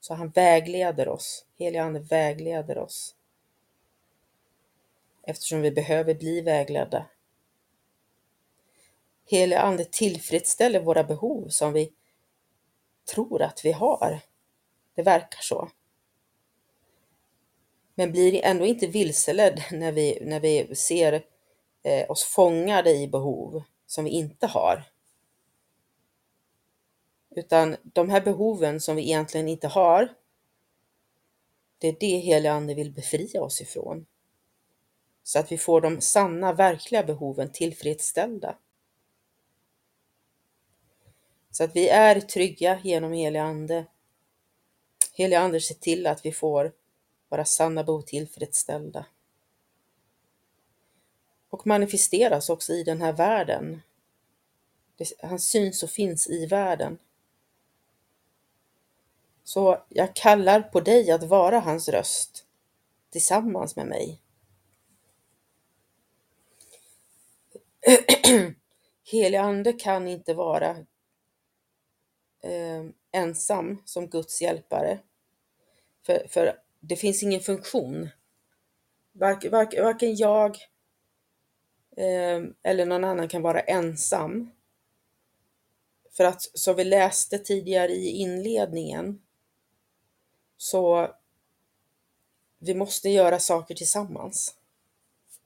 Så 0.00 0.14
han 0.14 0.30
vägleder 0.30 1.08
oss, 1.08 1.46
helig 1.58 1.78
ande 1.78 2.00
vägleder 2.00 2.78
oss. 2.78 3.14
Eftersom 5.22 5.60
vi 5.60 5.70
behöver 5.70 6.14
bli 6.14 6.40
vägledda. 6.40 7.06
Helig 9.26 9.56
ande 9.56 9.84
tillfredsställer 9.84 10.80
våra 10.80 11.04
behov 11.04 11.48
som 11.48 11.72
vi 11.72 11.92
tror 13.04 13.42
att 13.42 13.64
vi 13.64 13.72
har. 13.72 14.20
Det 14.94 15.02
verkar 15.02 15.40
så. 15.40 15.70
Men 17.94 18.12
blir 18.12 18.44
ändå 18.44 18.66
inte 18.66 18.86
vilseledd 18.86 19.62
när 19.70 19.92
vi, 19.92 20.18
när 20.20 20.40
vi 20.40 20.76
ser 20.76 21.24
eh, 21.82 22.10
oss 22.10 22.24
fångade 22.24 22.90
i 22.90 23.08
behov 23.08 23.62
som 23.86 24.04
vi 24.04 24.10
inte 24.10 24.46
har. 24.46 24.84
Utan 27.30 27.76
de 27.82 28.10
här 28.10 28.20
behoven 28.20 28.80
som 28.80 28.96
vi 28.96 29.02
egentligen 29.02 29.48
inte 29.48 29.68
har, 29.68 30.14
det 31.78 31.88
är 31.88 31.96
det 32.00 32.16
heliga 32.16 32.52
Ande 32.52 32.74
vill 32.74 32.92
befria 32.92 33.42
oss 33.42 33.60
ifrån. 33.60 34.06
Så 35.22 35.38
att 35.38 35.52
vi 35.52 35.58
får 35.58 35.80
de 35.80 36.00
sanna, 36.00 36.52
verkliga 36.52 37.02
behoven 37.02 37.52
tillfredsställda. 37.52 38.58
Så 41.54 41.64
att 41.64 41.76
vi 41.76 41.88
är 41.88 42.20
trygga 42.20 42.80
genom 42.82 43.12
helig 43.12 43.38
Ande. 43.38 43.86
Helig 45.12 45.36
Ande 45.36 45.60
ser 45.60 45.74
till 45.74 46.06
att 46.06 46.26
vi 46.26 46.32
får 46.32 46.72
våra 47.28 47.44
sanna 47.44 47.84
behov 47.84 48.02
tillfredsställda. 48.02 49.06
Och 51.50 51.66
manifesteras 51.66 52.48
också 52.50 52.72
i 52.72 52.82
den 52.82 53.02
här 53.02 53.12
världen. 53.12 53.82
Han 55.22 55.38
syns 55.38 55.82
och 55.82 55.90
finns 55.90 56.30
i 56.30 56.46
världen. 56.46 56.98
Så 59.44 59.84
jag 59.88 60.14
kallar 60.14 60.60
på 60.60 60.80
dig 60.80 61.10
att 61.10 61.22
vara 61.22 61.60
hans 61.60 61.88
röst 61.88 62.44
tillsammans 63.10 63.76
med 63.76 63.86
mig. 63.86 64.20
Helig 69.04 69.38
Ande 69.38 69.72
kan 69.72 70.08
inte 70.08 70.34
vara 70.34 70.86
eh, 72.44 72.84
ensam 73.12 73.82
som 73.84 74.06
Guds 74.06 74.42
hjälpare. 74.42 74.98
För, 76.06 76.26
för 76.28 76.60
det 76.80 76.96
finns 76.96 77.22
ingen 77.22 77.40
funktion. 77.40 78.08
Varken, 79.12 79.50
varken, 79.50 79.84
varken 79.84 80.16
jag 80.16 80.56
eh, 81.96 82.42
eller 82.62 82.86
någon 82.86 83.04
annan 83.04 83.28
kan 83.28 83.42
vara 83.42 83.60
ensam. 83.60 84.50
För 86.10 86.24
att 86.24 86.42
som 86.42 86.76
vi 86.76 86.84
läste 86.84 87.38
tidigare 87.38 87.92
i 87.92 88.08
inledningen 88.08 89.22
så 90.56 91.14
vi 92.58 92.74
måste 92.74 93.08
göra 93.08 93.38
saker 93.38 93.74
tillsammans. 93.74 94.54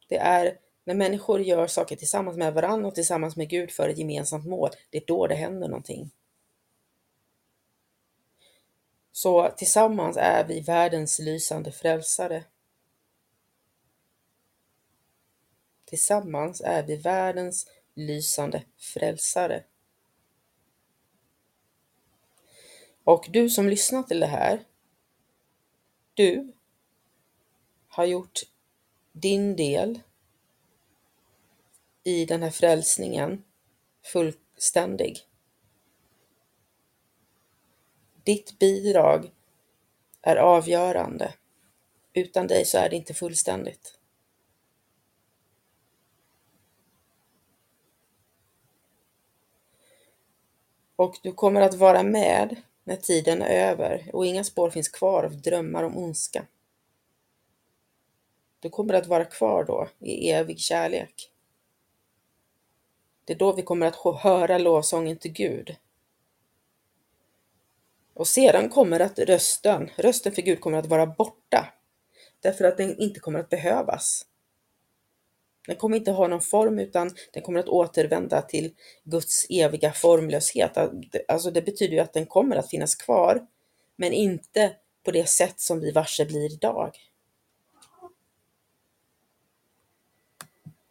Det 0.08 0.16
är 0.16 0.58
när 0.84 0.94
människor 0.94 1.40
gör 1.40 1.66
saker 1.66 1.96
tillsammans 1.96 2.36
med 2.36 2.54
varandra 2.54 2.88
och 2.88 2.94
tillsammans 2.94 3.36
med 3.36 3.48
Gud 3.48 3.70
för 3.70 3.88
ett 3.88 3.98
gemensamt 3.98 4.46
mål, 4.46 4.70
det 4.90 4.98
är 4.98 5.06
då 5.06 5.26
det 5.26 5.34
händer 5.34 5.68
någonting. 5.68 6.10
Så 9.18 9.50
tillsammans 9.56 10.16
är 10.16 10.44
vi 10.44 10.60
världens 10.60 11.18
lysande 11.18 11.72
frälsare. 11.72 12.44
Tillsammans 15.84 16.60
är 16.60 16.82
vi 16.82 16.96
världens 16.96 17.70
lysande 17.94 18.64
frälsare. 18.76 19.64
Och 23.04 23.26
du 23.30 23.50
som 23.50 23.68
lyssnar 23.68 24.02
till 24.02 24.20
det 24.20 24.26
här, 24.26 24.64
du 26.14 26.52
har 27.88 28.04
gjort 28.04 28.40
din 29.12 29.56
del 29.56 30.00
i 32.02 32.24
den 32.24 32.42
här 32.42 32.50
frälsningen 32.50 33.44
fullständig. 34.02 35.27
Ditt 38.28 38.58
bidrag 38.58 39.30
är 40.22 40.36
avgörande. 40.36 41.34
Utan 42.12 42.46
dig 42.46 42.64
så 42.64 42.78
är 42.78 42.88
det 42.88 42.96
inte 42.96 43.14
fullständigt. 43.14 43.98
Och 50.96 51.18
du 51.22 51.32
kommer 51.32 51.60
att 51.60 51.74
vara 51.74 52.02
med 52.02 52.56
när 52.84 52.96
tiden 52.96 53.42
är 53.42 53.70
över 53.70 54.10
och 54.12 54.26
inga 54.26 54.44
spår 54.44 54.70
finns 54.70 54.88
kvar 54.88 55.24
av 55.24 55.40
drömmar 55.40 55.82
om 55.82 55.96
ondska. 55.96 56.46
Du 58.60 58.70
kommer 58.70 58.94
att 58.94 59.06
vara 59.06 59.24
kvar 59.24 59.64
då 59.64 59.88
i 59.98 60.30
evig 60.30 60.58
kärlek. 60.58 61.32
Det 63.24 63.32
är 63.32 63.38
då 63.38 63.52
vi 63.52 63.62
kommer 63.62 63.86
att 63.86 64.22
höra 64.22 64.58
lovsången 64.58 65.18
till 65.18 65.32
Gud 65.32 65.76
och 68.18 68.28
sedan 68.28 68.68
kommer 68.68 69.00
att 69.00 69.18
rösten, 69.18 69.90
rösten 69.96 70.32
för 70.32 70.42
Gud 70.42 70.60
kommer 70.60 70.78
att 70.78 70.86
vara 70.86 71.06
borta. 71.06 71.74
Därför 72.40 72.64
att 72.64 72.76
den 72.76 72.98
inte 72.98 73.20
kommer 73.20 73.38
att 73.38 73.48
behövas. 73.48 74.26
Den 75.66 75.76
kommer 75.76 75.96
inte 75.96 76.10
ha 76.10 76.28
någon 76.28 76.40
form 76.40 76.78
utan 76.78 77.10
den 77.32 77.42
kommer 77.42 77.60
att 77.60 77.68
återvända 77.68 78.42
till 78.42 78.74
Guds 79.04 79.46
eviga 79.50 79.92
formlöshet. 79.92 80.78
Alltså 81.28 81.50
det 81.50 81.62
betyder 81.62 81.94
ju 81.94 82.00
att 82.00 82.12
den 82.12 82.26
kommer 82.26 82.56
att 82.56 82.70
finnas 82.70 82.94
kvar, 82.94 83.46
men 83.96 84.12
inte 84.12 84.72
på 85.04 85.10
det 85.10 85.28
sätt 85.28 85.60
som 85.60 85.80
vi 85.80 85.92
varse 85.92 86.24
blir 86.24 86.52
idag. 86.52 86.96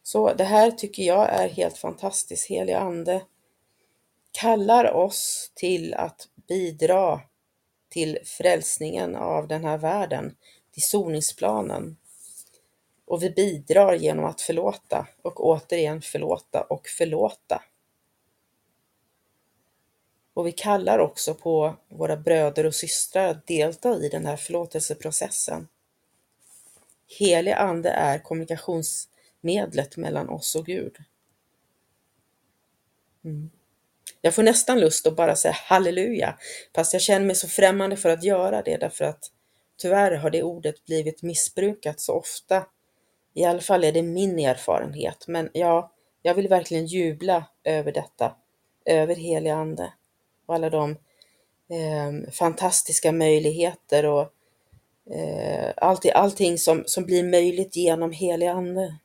Så 0.03 0.33
det 0.33 0.43
här 0.43 0.71
tycker 0.71 1.03
jag 1.03 1.29
är 1.29 1.49
helt 1.49 1.77
fantastiskt. 1.77 2.49
Helig 2.49 2.73
Ande 2.73 3.21
kallar 4.41 4.91
oss 4.91 5.51
till 5.55 5.93
att 5.93 6.27
bidra 6.47 7.21
till 7.89 8.19
frälsningen 8.25 9.15
av 9.15 9.47
den 9.47 9.65
här 9.65 9.77
världen, 9.77 10.35
till 10.71 10.83
soningsplanen. 10.83 11.97
Och 13.05 13.23
vi 13.23 13.29
bidrar 13.29 13.93
genom 13.93 14.25
att 14.25 14.41
förlåta 14.41 15.07
och 15.21 15.45
återigen 15.45 16.01
förlåta 16.01 16.61
och 16.61 16.87
förlåta. 16.87 17.63
Och 20.33 20.47
vi 20.47 20.51
kallar 20.51 20.99
också 20.99 21.33
på 21.33 21.75
våra 21.89 22.17
bröder 22.17 22.65
och 22.65 22.75
systrar 22.75 23.27
att 23.27 23.47
delta 23.47 23.95
i 23.95 24.09
den 24.09 24.25
här 24.25 24.37
förlåtelseprocessen. 24.37 25.67
Helig 27.19 27.51
Ande 27.51 27.89
är 27.89 28.19
kommunikationsmedlet 28.19 29.97
mellan 29.97 30.29
oss 30.29 30.55
och 30.55 30.65
Gud. 30.65 30.97
Mm. 33.23 33.49
Jag 34.27 34.35
får 34.35 34.43
nästan 34.43 34.79
lust 34.79 35.07
att 35.07 35.15
bara 35.15 35.35
säga 35.35 35.55
halleluja, 35.57 36.37
fast 36.75 36.93
jag 36.93 37.01
känner 37.01 37.25
mig 37.25 37.35
så 37.35 37.47
främmande 37.47 37.97
för 37.97 38.09
att 38.09 38.23
göra 38.23 38.61
det 38.61 38.77
därför 38.77 39.05
att 39.05 39.19
tyvärr 39.81 40.11
har 40.11 40.29
det 40.29 40.43
ordet 40.43 40.85
blivit 40.85 41.21
missbrukat 41.21 41.99
så 41.99 42.13
ofta. 42.13 42.65
I 43.33 43.43
alla 43.43 43.61
fall 43.61 43.83
är 43.83 43.91
det 43.91 44.03
min 44.03 44.39
erfarenhet, 44.39 45.27
men 45.27 45.49
ja, 45.53 45.91
jag 46.21 46.33
vill 46.33 46.47
verkligen 46.47 46.85
jubla 46.85 47.45
över 47.63 47.91
detta, 47.91 48.35
över 48.85 49.15
helig 49.15 49.49
ande 49.49 49.93
och 50.45 50.55
alla 50.55 50.69
de 50.69 50.91
eh, 51.69 52.31
fantastiska 52.31 53.11
möjligheter 53.11 54.05
och 54.05 54.33
eh, 55.15 55.73
allting, 55.77 56.11
allting 56.15 56.57
som, 56.57 56.83
som 56.87 57.03
blir 57.05 57.23
möjligt 57.23 57.75
genom 57.75 58.11
helig 58.11 58.47
ande. 58.47 58.97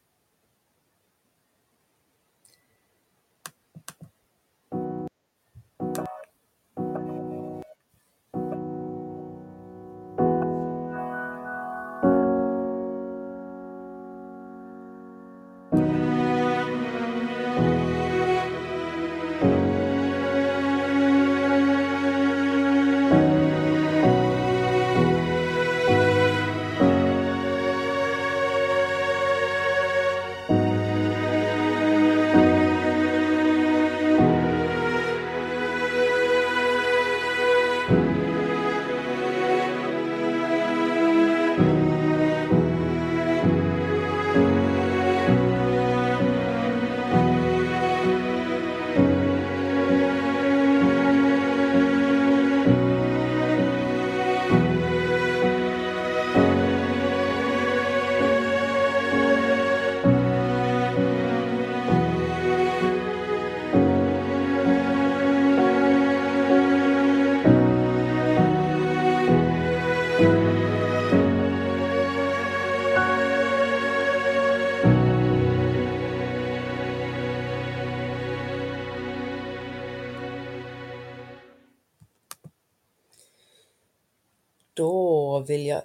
Vill 85.42 85.66
jag 85.66 85.82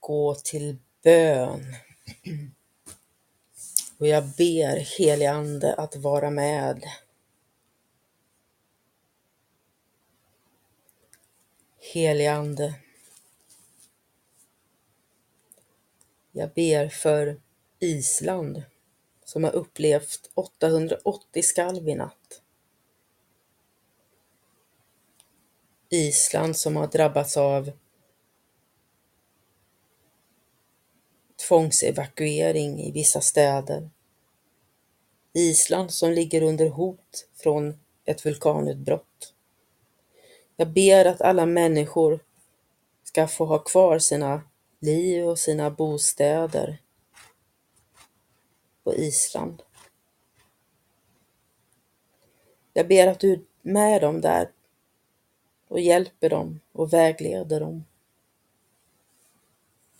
gå 0.00 0.34
till 0.34 0.76
bön. 1.02 1.74
Och 3.98 4.06
jag 4.06 4.24
ber 4.24 4.76
helig 4.98 5.26
Ande 5.26 5.74
att 5.74 5.96
vara 5.96 6.30
med. 6.30 6.84
Helig 11.92 12.26
Ande. 12.26 12.74
Jag 16.32 16.52
ber 16.52 16.88
för 16.88 17.40
Island 17.78 18.62
som 19.24 19.44
har 19.44 19.50
upplevt 19.50 20.30
880 20.34 21.42
skalv 21.42 21.88
i 21.88 21.94
natt. 21.94 22.42
Island 25.88 26.56
som 26.56 26.76
har 26.76 26.86
drabbats 26.86 27.36
av 27.36 27.72
tvångsevakuering 31.48 32.80
i 32.80 32.90
vissa 32.92 33.20
städer. 33.20 33.90
Island 35.32 35.90
som 35.90 36.12
ligger 36.12 36.42
under 36.42 36.68
hot 36.68 37.28
från 37.36 37.80
ett 38.04 38.26
vulkanutbrott. 38.26 39.34
Jag 40.56 40.68
ber 40.68 41.04
att 41.04 41.20
alla 41.20 41.46
människor 41.46 42.20
ska 43.04 43.28
få 43.28 43.44
ha 43.44 43.58
kvar 43.58 43.98
sina 43.98 44.42
liv 44.80 45.24
och 45.24 45.38
sina 45.38 45.70
bostäder 45.70 46.78
på 48.84 48.94
Island. 48.94 49.62
Jag 52.72 52.88
ber 52.88 53.06
att 53.06 53.20
du 53.20 53.32
är 53.32 53.40
med 53.62 54.00
dem 54.00 54.20
där 54.20 54.50
och 55.68 55.80
hjälper 55.80 56.30
dem 56.30 56.60
och 56.72 56.92
vägleder 56.92 57.60
dem 57.60 57.84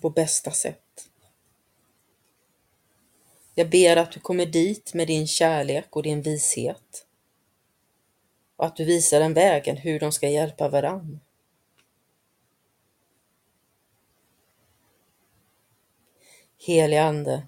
på 0.00 0.10
bästa 0.10 0.50
sätt. 0.50 0.91
Jag 3.54 3.70
ber 3.70 3.96
att 3.96 4.12
du 4.12 4.20
kommer 4.20 4.46
dit 4.46 4.94
med 4.94 5.06
din 5.06 5.26
kärlek 5.26 5.96
och 5.96 6.02
din 6.02 6.22
vishet. 6.22 7.06
Och 8.56 8.66
att 8.66 8.76
du 8.76 8.84
visar 8.84 9.20
den 9.20 9.34
vägen 9.34 9.76
hur 9.76 10.00
de 10.00 10.12
ska 10.12 10.28
hjälpa 10.28 10.68
varann. 10.68 11.20
Helige 16.58 17.02
Ande. 17.02 17.46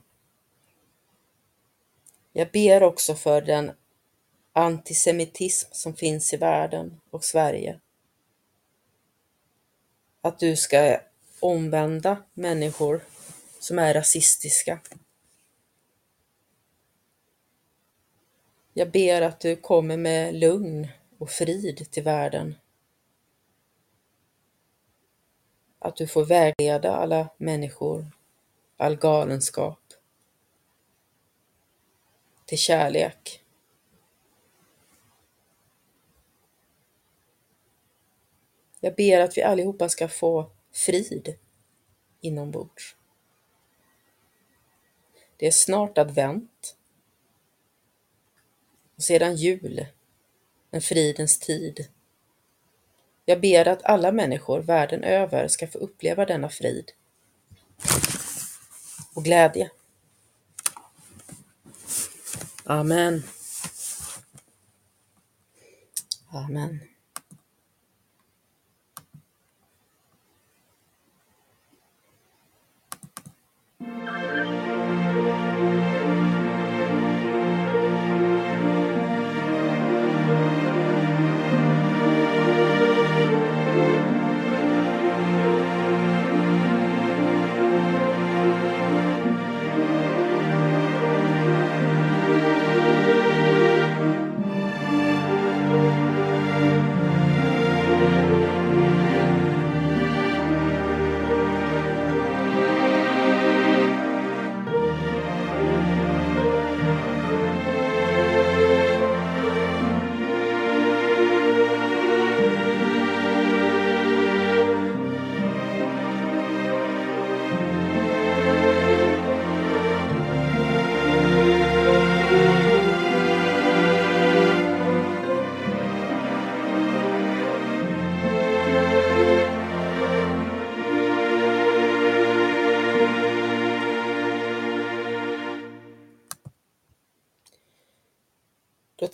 Jag 2.33 2.51
ber 2.51 2.83
också 2.83 3.15
för 3.15 3.41
den 3.41 3.73
antisemitism 4.53 5.69
som 5.73 5.97
finns 5.97 6.33
i 6.33 6.37
världen 6.37 7.01
och 7.11 7.25
Sverige. 7.25 7.81
Att 10.21 10.39
du 10.39 10.57
ska 10.57 11.01
omvända 11.41 12.23
människor 12.35 13.05
som 13.61 13.79
är 13.79 13.95
rasistiska 13.95 14.81
Jag 18.77 18.91
ber 18.91 19.23
att 19.23 19.41
du 19.41 19.57
kommer 19.57 19.97
med 19.97 20.35
lugn 20.35 20.89
och 21.19 21.31
frid 21.31 21.91
till 21.91 22.03
världen. 22.03 22.55
Att 25.79 25.97
du 25.97 26.07
får 26.07 26.25
vägleda 26.25 26.97
alla 26.97 27.29
människor, 27.37 28.07
all 28.77 28.97
galenskap, 28.97 29.81
till 32.45 32.59
kärlek. 32.59 33.45
Jag 38.81 38.95
ber 38.95 39.21
att 39.21 39.37
vi 39.37 39.43
allihopa 39.43 39.89
ska 39.89 40.09
få 40.09 40.51
frid 40.73 41.39
inombords. 42.21 42.97
Det 45.37 45.47
är 45.47 45.51
snart 45.51 45.99
advent 45.99 46.77
och 48.97 49.03
sedan 49.03 49.37
jul, 49.37 49.87
en 50.71 50.81
fridens 50.81 51.39
tid. 51.39 51.89
Jag 53.25 53.41
ber 53.41 53.69
att 53.69 53.85
alla 53.85 54.13
människor 54.13 54.61
världen 54.61 55.05
över 55.05 55.49
ska 55.49 55.67
få 55.67 55.79
uppleva 55.79 56.27
denna 56.27 56.49
frid 56.49 56.93
och 59.15 59.25
glädje. 59.25 59.71
Amen. 62.65 63.23
Amen. 66.33 66.81
Mm. 73.81 74.14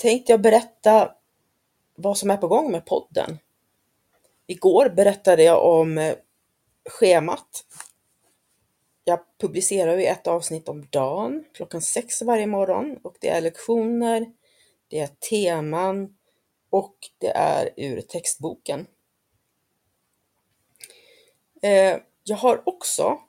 Tänkte 0.01 0.33
jag 0.33 0.41
berätta 0.41 1.15
vad 1.95 2.19
som 2.19 2.31
är 2.31 2.37
på 2.37 2.49
gång 2.49 2.73
med 2.73 2.87
podden. 2.87 3.39
Igår 4.47 4.89
berättade 4.89 5.43
jag 5.43 5.65
om 5.65 5.99
eh, 5.99 6.15
schemat. 6.91 7.65
Jag 9.05 9.21
publicerar 9.39 9.97
ju 9.97 10.05
ett 10.05 10.27
avsnitt 10.27 10.69
om 10.69 10.87
dagen 10.91 11.45
klockan 11.55 11.83
sex 11.83 12.23
varje 12.23 12.47
morgon 12.47 12.97
och 13.03 13.17
det 13.21 13.29
är 13.29 13.41
lektioner, 13.41 14.33
det 14.89 15.01
är 15.01 15.07
teman 15.07 16.17
och 16.71 16.97
det 17.19 17.31
är 17.31 17.71
ur 17.77 18.01
textboken. 18.01 18.87
Eh, 21.63 21.97
jag 22.25 22.37
har 22.37 22.69
också 22.69 23.21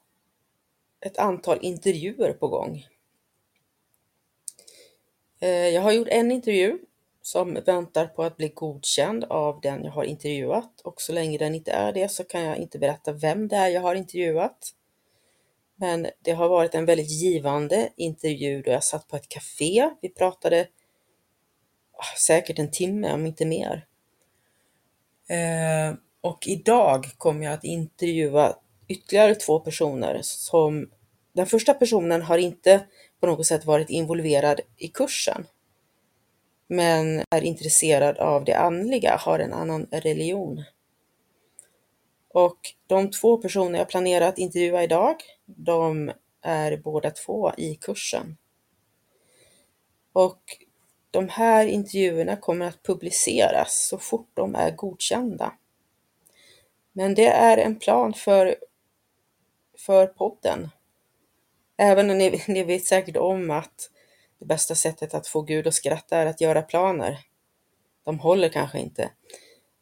ett 1.00 1.18
antal 1.18 1.60
intervjuer 1.62 2.34
på 2.34 2.48
gång. 2.48 2.88
Eh, 5.42 5.50
jag 5.50 5.82
har 5.82 5.92
gjort 5.92 6.08
en 6.08 6.32
intervju 6.32 6.80
som 7.22 7.54
väntar 7.54 8.08
på 8.08 8.24
att 8.24 8.38
bli 8.38 8.50
godkänd 8.50 9.24
av 9.24 9.62
den 9.62 9.84
jag 9.84 9.92
har 9.92 10.04
intervjuat 10.04 10.82
och 10.84 11.02
så 11.02 11.14
länge 11.14 11.38
den 11.38 11.56
inte 11.56 11.72
är 11.72 11.94
det 11.94 12.12
så 12.12 12.24
kan 12.24 12.44
jag 12.44 12.58
inte 12.58 12.80
berätta 12.80 13.14
vem 13.14 13.48
det 13.48 13.56
är 13.56 13.70
jag 13.70 13.82
har 13.82 13.96
intervjuat. 13.96 14.74
Men 15.76 16.08
det 16.24 16.32
har 16.32 16.50
varit 16.50 16.76
en 16.76 16.86
väldigt 16.86 17.10
givande 17.10 17.90
intervju 17.96 18.62
då 18.62 18.72
jag 18.72 18.84
satt 18.84 19.08
på 19.08 19.16
ett 19.16 19.30
café. 19.30 19.90
Vi 20.02 20.10
pratade 20.10 20.68
ah, 21.94 22.18
säkert 22.18 22.60
en 22.60 22.72
timme, 22.72 23.14
om 23.14 23.26
inte 23.26 23.46
mer. 23.46 23.86
Eh, 25.30 25.96
och 26.22 26.48
idag 26.48 27.06
kommer 27.18 27.46
jag 27.46 27.54
att 27.54 27.64
intervjua 27.64 28.56
ytterligare 28.88 29.36
två 29.36 29.60
personer 29.60 30.20
som 30.24 30.90
den 31.34 31.46
första 31.46 31.74
personen 31.74 32.22
har 32.22 32.38
inte 32.38 32.86
på 33.22 33.28
något 33.28 33.46
sätt 33.46 33.66
varit 33.66 33.90
involverad 33.90 34.62
i 34.78 34.88
kursen 34.88 35.46
men 36.72 37.24
är 37.30 37.42
intresserad 37.42 38.18
av 38.18 38.46
det 38.46 38.54
andliga, 38.54 39.18
har 39.20 39.40
en 39.40 39.54
annan 39.54 39.88
religion. 39.92 40.64
Och 42.28 42.58
de 42.88 43.12
två 43.12 43.38
personer 43.38 43.80
jag 43.80 43.90
planerar 43.90 44.28
att 44.28 44.38
intervjua 44.38 44.84
idag, 44.84 45.16
de 45.46 46.12
är 46.42 46.78
båda 46.78 47.12
två 47.12 47.52
i 47.58 47.76
kursen. 47.76 48.38
Och 50.14 50.42
de 51.12 51.30
här 51.30 51.66
intervjuerna 51.66 52.36
kommer 52.36 52.66
att 52.66 52.84
publiceras 52.84 53.88
så 53.90 53.98
fort 53.98 54.30
de 54.34 54.56
är 54.56 54.72
godkända. 54.72 55.54
Men 56.92 57.14
det 57.16 57.28
är 57.28 57.58
en 57.58 57.80
plan 57.80 58.14
för, 58.14 58.56
för 59.78 60.08
podden. 60.08 60.70
Även 61.82 62.10
om 62.10 62.18
ni, 62.18 62.44
ni 62.48 62.64
vet 62.64 62.86
säkert 62.86 63.18
om 63.18 63.52
att 63.52 63.90
det 64.40 64.46
bästa 64.46 64.76
sättet 64.76 65.14
att 65.14 65.28
få 65.28 65.42
Gud 65.42 65.68
att 65.68 65.74
skratta 65.74 66.18
är 66.18 66.26
att 66.26 66.42
göra 66.42 66.62
planer. 66.62 67.20
De 68.04 68.20
håller 68.20 68.50
kanske 68.50 68.80
inte. 68.80 69.10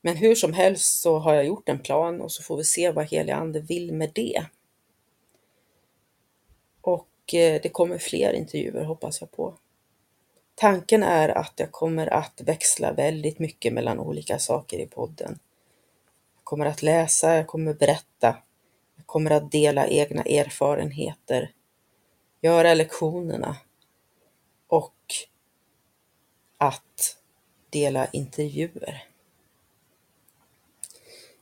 Men 0.01 0.15
hur 0.15 0.35
som 0.35 0.53
helst 0.53 1.01
så 1.01 1.19
har 1.19 1.33
jag 1.33 1.45
gjort 1.45 1.69
en 1.69 1.79
plan 1.79 2.21
och 2.21 2.31
så 2.31 2.43
får 2.43 2.57
vi 2.57 2.63
se 2.63 2.91
vad 2.91 3.05
heliga 3.05 3.35
Ande 3.35 3.59
vill 3.59 3.93
med 3.93 4.11
det. 4.15 4.45
Och 6.81 7.33
eh, 7.33 7.61
det 7.61 7.69
kommer 7.69 7.97
fler 7.97 8.33
intervjuer 8.33 8.83
hoppas 8.83 9.21
jag 9.21 9.31
på. 9.31 9.53
Tanken 10.55 11.03
är 11.03 11.29
att 11.29 11.53
jag 11.55 11.71
kommer 11.71 12.13
att 12.13 12.41
växla 12.41 12.93
väldigt 12.93 13.39
mycket 13.39 13.73
mellan 13.73 13.99
olika 13.99 14.39
saker 14.39 14.79
i 14.79 14.85
podden. 14.85 15.39
Jag 16.35 16.43
kommer 16.43 16.65
att 16.65 16.81
läsa, 16.81 17.35
jag 17.35 17.47
kommer 17.47 17.73
berätta, 17.73 18.37
jag 18.95 19.05
kommer 19.05 19.31
att 19.31 19.51
dela 19.51 19.87
egna 19.87 20.23
erfarenheter, 20.23 21.51
göra 22.41 22.73
lektionerna 22.73 23.57
och 24.67 24.95
att 26.57 27.17
dela 27.69 28.07
intervjuer. 28.07 29.07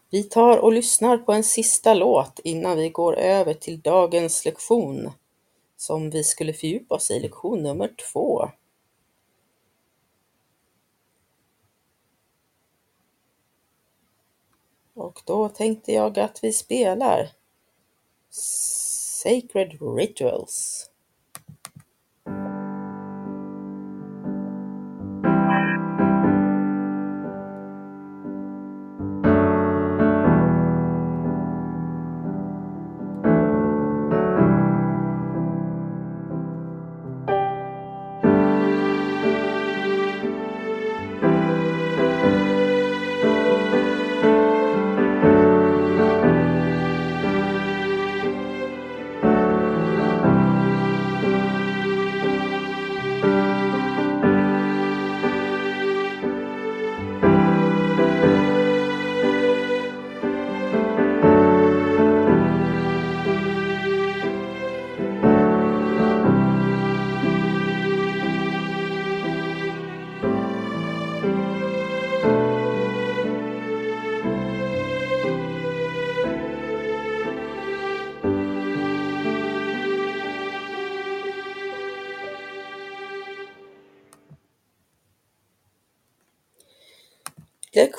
Vi 0.09 0.23
tar 0.23 0.57
och 0.57 0.73
lyssnar 0.73 1.17
på 1.17 1.33
en 1.33 1.43
sista 1.43 1.93
låt 1.93 2.39
innan 2.43 2.77
vi 2.77 2.89
går 2.89 3.15
över 3.15 3.53
till 3.53 3.81
dagens 3.81 4.45
lektion 4.45 5.11
som 5.77 6.09
vi 6.09 6.23
skulle 6.23 6.53
fördjupa 6.53 6.95
oss 6.95 7.11
i, 7.11 7.19
lektion 7.19 7.63
nummer 7.63 7.93
två. 8.11 8.49
Och 14.93 15.21
då 15.25 15.49
tänkte 15.49 15.91
jag 15.91 16.19
att 16.19 16.43
vi 16.43 16.53
spelar 16.53 17.29
Sacred 18.29 19.97
Rituals. 19.97 20.86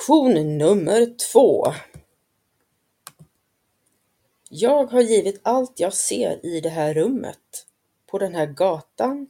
Lektion 0.09 0.57
nummer 0.57 1.15
två. 1.31 1.65
Jag 4.49 4.85
har 4.85 5.01
givit 5.01 5.41
allt 5.43 5.79
jag 5.79 5.93
ser 5.93 6.45
i 6.45 6.61
det 6.61 6.69
här 6.69 6.93
rummet, 6.93 7.67
på 8.05 8.17
den 8.17 8.35
här 8.35 8.45
gatan, 8.45 9.27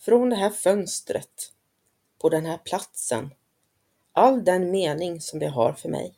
från 0.00 0.30
det 0.30 0.36
här 0.36 0.50
fönstret, 0.50 1.52
på 2.18 2.28
den 2.28 2.46
här 2.46 2.58
platsen, 2.58 3.30
all 4.12 4.44
den 4.44 4.70
mening 4.70 5.20
som 5.20 5.38
det 5.38 5.48
har 5.48 5.72
för 5.72 5.88
mig. 5.88 6.14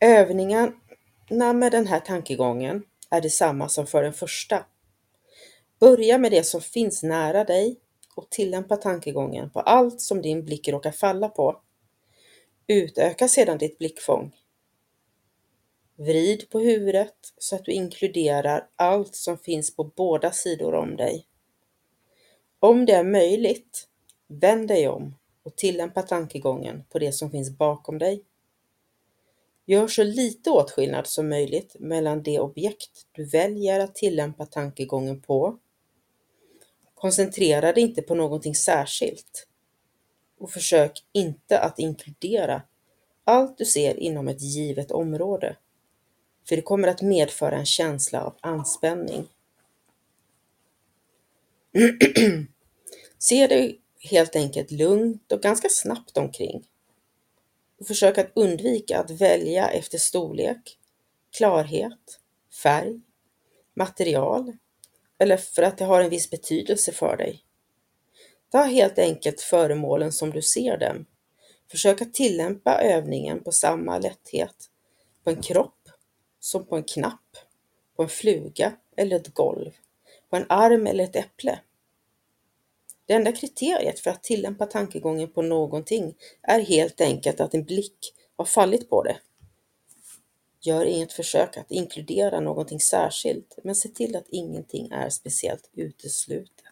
Övningarna 0.00 1.52
med 1.54 1.72
den 1.72 1.86
här 1.86 2.00
tankegången 2.00 2.82
är 3.10 3.20
detsamma 3.20 3.68
som 3.68 3.86
för 3.86 4.02
den 4.02 4.12
första. 4.12 4.64
Börja 5.80 6.18
med 6.18 6.32
det 6.32 6.44
som 6.44 6.60
finns 6.60 7.02
nära 7.02 7.44
dig 7.44 7.80
och 8.14 8.30
tillämpa 8.30 8.76
tankegången 8.76 9.50
på 9.50 9.60
allt 9.60 10.00
som 10.00 10.22
din 10.22 10.44
blick 10.44 10.68
råkar 10.68 10.92
falla 10.92 11.28
på. 11.28 11.60
Utöka 12.66 13.28
sedan 13.28 13.58
ditt 13.58 13.78
blickfång. 13.78 14.36
Vrid 15.96 16.50
på 16.50 16.60
huvudet 16.60 17.14
så 17.38 17.56
att 17.56 17.64
du 17.64 17.72
inkluderar 17.72 18.68
allt 18.76 19.14
som 19.14 19.38
finns 19.38 19.76
på 19.76 19.84
båda 19.84 20.32
sidor 20.32 20.74
om 20.74 20.96
dig. 20.96 21.26
Om 22.58 22.86
det 22.86 22.92
är 22.92 23.04
möjligt, 23.04 23.88
vänd 24.26 24.68
dig 24.68 24.88
om 24.88 25.14
och 25.42 25.56
tillämpa 25.56 26.02
tankegången 26.02 26.84
på 26.88 26.98
det 26.98 27.12
som 27.12 27.30
finns 27.30 27.50
bakom 27.50 27.98
dig. 27.98 28.24
Gör 29.66 29.88
så 29.88 30.02
lite 30.02 30.50
åtskillnad 30.50 31.06
som 31.06 31.28
möjligt 31.28 31.76
mellan 31.78 32.22
det 32.22 32.40
objekt 32.40 33.06
du 33.12 33.24
väljer 33.24 33.80
att 33.80 33.94
tillämpa 33.94 34.46
tankegången 34.46 35.20
på 35.20 35.58
Koncentrera 36.94 37.72
dig 37.72 37.82
inte 37.82 38.02
på 38.02 38.14
någonting 38.14 38.54
särskilt 38.54 39.48
och 40.38 40.50
försök 40.50 41.04
inte 41.12 41.58
att 41.60 41.78
inkludera 41.78 42.62
allt 43.24 43.58
du 43.58 43.64
ser 43.64 43.96
inom 44.00 44.28
ett 44.28 44.42
givet 44.42 44.90
område, 44.90 45.56
för 46.48 46.56
det 46.56 46.62
kommer 46.62 46.88
att 46.88 47.02
medföra 47.02 47.56
en 47.56 47.66
känsla 47.66 48.24
av 48.24 48.34
anspänning. 48.40 49.28
Se 53.18 53.46
dig 53.46 53.80
helt 53.98 54.36
enkelt 54.36 54.70
lugnt 54.70 55.32
och 55.32 55.42
ganska 55.42 55.68
snabbt 55.68 56.16
omkring 56.16 56.64
och 57.80 57.86
försök 57.86 58.18
att 58.18 58.30
undvika 58.34 59.00
att 59.00 59.10
välja 59.10 59.68
efter 59.68 59.98
storlek, 59.98 60.78
klarhet, 61.36 62.20
färg, 62.62 63.00
material 63.74 64.56
eller 65.18 65.36
för 65.36 65.62
att 65.62 65.78
det 65.78 65.84
har 65.84 66.00
en 66.00 66.10
viss 66.10 66.30
betydelse 66.30 66.92
för 66.92 67.16
dig. 67.16 67.43
Ta 68.54 68.62
helt 68.62 68.98
enkelt 68.98 69.40
föremålen 69.40 70.12
som 70.12 70.30
du 70.30 70.42
ser 70.42 70.76
dem. 70.76 71.06
Försök 71.70 72.02
att 72.02 72.14
tillämpa 72.14 72.82
övningen 72.82 73.44
på 73.44 73.52
samma 73.52 73.98
lätthet 73.98 74.70
på 75.24 75.30
en 75.30 75.42
kropp 75.42 75.88
som 76.40 76.66
på 76.66 76.76
en 76.76 76.84
knapp, 76.84 77.36
på 77.96 78.02
en 78.02 78.08
fluga 78.08 78.72
eller 78.96 79.16
ett 79.16 79.34
golv, 79.34 79.70
på 80.30 80.36
en 80.36 80.46
arm 80.48 80.86
eller 80.86 81.04
ett 81.04 81.16
äpple. 81.16 81.58
Det 83.06 83.12
enda 83.12 83.32
kriteriet 83.32 84.00
för 84.00 84.10
att 84.10 84.22
tillämpa 84.22 84.66
tankegången 84.66 85.32
på 85.32 85.42
någonting 85.42 86.14
är 86.42 86.60
helt 86.60 87.00
enkelt 87.00 87.40
att 87.40 87.54
en 87.54 87.64
blick 87.64 88.14
har 88.36 88.44
fallit 88.44 88.90
på 88.90 89.02
det. 89.02 89.16
Gör 90.60 90.84
inget 90.84 91.12
försök 91.12 91.56
att 91.56 91.70
inkludera 91.70 92.40
någonting 92.40 92.80
särskilt, 92.80 93.58
men 93.64 93.74
se 93.74 93.88
till 93.88 94.16
att 94.16 94.28
ingenting 94.28 94.90
är 94.90 95.10
speciellt 95.10 95.70
uteslutet. 95.72 96.63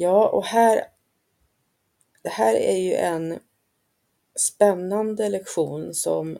Ja, 0.00 0.28
och 0.28 0.44
här, 0.44 0.84
det 2.22 2.28
här 2.28 2.54
är 2.54 2.76
ju 2.76 2.94
en 2.94 3.38
spännande 4.34 5.28
lektion 5.28 5.94
som 5.94 6.38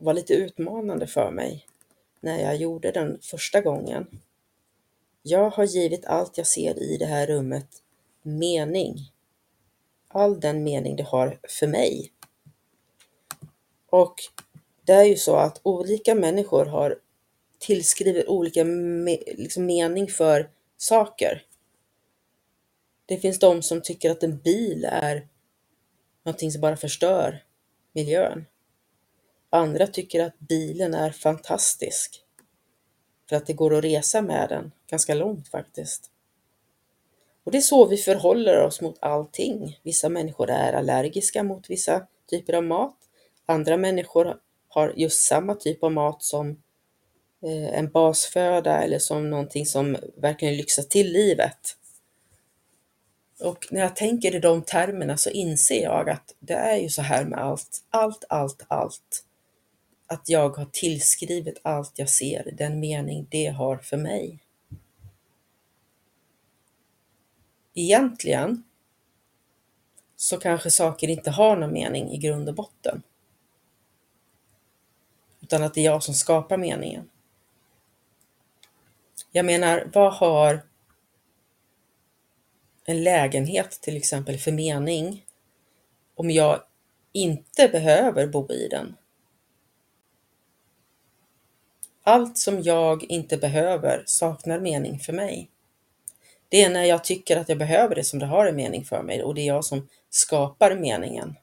var 0.00 0.14
lite 0.14 0.34
utmanande 0.34 1.06
för 1.06 1.30
mig 1.30 1.66
när 2.20 2.42
jag 2.42 2.56
gjorde 2.56 2.90
den 2.90 3.18
första 3.22 3.60
gången. 3.60 4.20
Jag 5.22 5.50
har 5.50 5.64
givit 5.64 6.04
allt 6.04 6.38
jag 6.38 6.46
ser 6.46 6.82
i 6.82 6.96
det 6.96 7.06
här 7.06 7.26
rummet 7.26 7.68
mening. 8.22 8.96
All 10.08 10.40
den 10.40 10.64
mening 10.64 10.96
det 10.96 11.04
har 11.04 11.38
för 11.48 11.66
mig. 11.66 12.12
Och 13.90 14.14
det 14.84 14.92
är 14.92 15.04
ju 15.04 15.16
så 15.16 15.36
att 15.36 15.60
olika 15.62 16.14
människor 16.14 16.64
har 16.64 16.98
tillskriver 17.58 18.30
olika 18.30 18.64
me 18.64 19.18
liksom 19.26 19.66
mening 19.66 20.08
för 20.08 20.50
saker. 20.76 21.46
Det 23.12 23.18
finns 23.18 23.38
de 23.38 23.62
som 23.62 23.82
tycker 23.82 24.10
att 24.10 24.22
en 24.22 24.38
bil 24.38 24.84
är 24.84 25.28
någonting 26.24 26.52
som 26.52 26.60
bara 26.60 26.76
förstör 26.76 27.44
miljön. 27.92 28.46
Andra 29.50 29.86
tycker 29.86 30.24
att 30.24 30.38
bilen 30.38 30.94
är 30.94 31.10
fantastisk 31.10 32.24
för 33.28 33.36
att 33.36 33.46
det 33.46 33.52
går 33.52 33.74
att 33.74 33.84
resa 33.84 34.22
med 34.22 34.48
den 34.48 34.72
ganska 34.86 35.14
långt 35.14 35.48
faktiskt. 35.48 36.10
Och 37.44 37.52
det 37.52 37.58
är 37.58 37.62
så 37.62 37.86
vi 37.86 37.96
förhåller 37.96 38.62
oss 38.62 38.80
mot 38.80 38.96
allting. 39.00 39.80
Vissa 39.82 40.08
människor 40.08 40.50
är 40.50 40.72
allergiska 40.72 41.42
mot 41.42 41.70
vissa 41.70 42.06
typer 42.30 42.52
av 42.52 42.64
mat. 42.64 42.96
Andra 43.46 43.76
människor 43.76 44.40
har 44.68 44.92
just 44.96 45.26
samma 45.26 45.54
typ 45.54 45.82
av 45.82 45.92
mat 45.92 46.22
som 46.22 46.50
eh, 47.42 47.78
en 47.78 47.90
basföda 47.90 48.82
eller 48.82 48.98
som 48.98 49.30
någonting 49.30 49.66
som 49.66 49.96
verkligen 50.16 50.56
lyxar 50.56 50.82
till 50.82 51.12
livet. 51.12 51.76
Och 53.42 53.68
när 53.70 53.80
jag 53.80 53.96
tänker 53.96 54.34
i 54.34 54.38
de 54.38 54.62
termerna 54.62 55.16
så 55.16 55.30
inser 55.30 55.82
jag 55.82 56.10
att 56.10 56.34
det 56.38 56.54
är 56.54 56.76
ju 56.76 56.88
så 56.88 57.02
här 57.02 57.24
med 57.24 57.38
allt, 57.38 57.84
allt, 57.90 58.24
allt, 58.28 58.64
allt. 58.68 59.24
Att 60.06 60.28
jag 60.28 60.56
har 60.56 60.64
tillskrivit 60.64 61.60
allt 61.62 61.92
jag 61.96 62.08
ser 62.08 62.50
den 62.58 62.80
mening 62.80 63.26
det 63.30 63.46
har 63.46 63.76
för 63.76 63.96
mig. 63.96 64.38
Egentligen 67.74 68.62
så 70.16 70.38
kanske 70.38 70.70
saker 70.70 71.08
inte 71.08 71.30
har 71.30 71.56
någon 71.56 71.72
mening 71.72 72.10
i 72.10 72.18
grund 72.18 72.48
och 72.48 72.54
botten. 72.54 73.02
Utan 75.40 75.62
att 75.62 75.74
det 75.74 75.80
är 75.80 75.84
jag 75.84 76.02
som 76.02 76.14
skapar 76.14 76.56
meningen. 76.56 77.10
Jag 79.32 79.46
menar, 79.46 79.90
vad 79.92 80.12
har 80.12 80.62
en 82.84 83.02
lägenhet 83.02 83.70
till 83.80 83.96
exempel 83.96 84.38
för 84.38 84.52
mening 84.52 85.26
om 86.14 86.30
jag 86.30 86.62
inte 87.12 87.68
behöver 87.68 88.26
bo 88.26 88.52
i 88.52 88.68
den? 88.68 88.96
Allt 92.02 92.38
som 92.38 92.62
jag 92.62 93.04
inte 93.04 93.36
behöver 93.36 94.02
saknar 94.06 94.60
mening 94.60 94.98
för 94.98 95.12
mig. 95.12 95.48
Det 96.48 96.62
är 96.62 96.70
när 96.70 96.84
jag 96.84 97.04
tycker 97.04 97.36
att 97.36 97.48
jag 97.48 97.58
behöver 97.58 97.94
det 97.94 98.04
som 98.04 98.18
det 98.18 98.26
har 98.26 98.46
en 98.46 98.56
mening 98.56 98.84
för 98.84 99.02
mig 99.02 99.22
och 99.22 99.34
det 99.34 99.40
är 99.40 99.46
jag 99.46 99.64
som 99.64 99.88
skapar 100.10 100.74
meningen. 100.74 101.34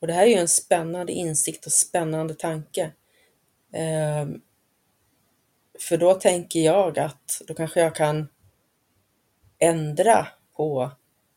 Och 0.00 0.06
det 0.06 0.12
här 0.12 0.22
är 0.22 0.26
ju 0.26 0.34
en 0.34 0.48
spännande 0.48 1.12
insikt 1.12 1.66
och 1.66 1.72
spännande 1.72 2.34
tanke. 2.34 2.92
Ehm, 3.72 4.40
för 5.80 5.96
då 5.96 6.14
tänker 6.14 6.60
jag 6.60 6.98
att 6.98 7.42
då 7.46 7.54
kanske 7.54 7.80
jag 7.80 7.94
kan 7.94 8.28
ändra 9.58 10.26
på 10.56 10.90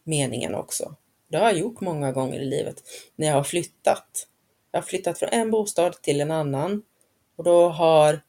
meningen 0.04 0.56
också. 0.56 0.96
Det 1.28 1.38
har 1.38 1.46
jag 1.46 1.58
gjort 1.58 1.82
många 1.82 2.12
gånger 2.12 2.40
i 2.40 2.46
livet 2.46 2.84
när 3.16 3.28
jag 3.28 3.36
har 3.36 3.44
flyttat. 3.44 4.28
Jag 4.72 4.80
har 4.80 4.86
flyttat 4.86 5.20
från 5.20 5.30
en 5.30 5.52
bostad 5.52 6.02
till 6.02 6.22
en 6.22 6.32
annan 6.32 6.84
och 7.36 7.44
då 7.44 7.70
har 7.70 8.22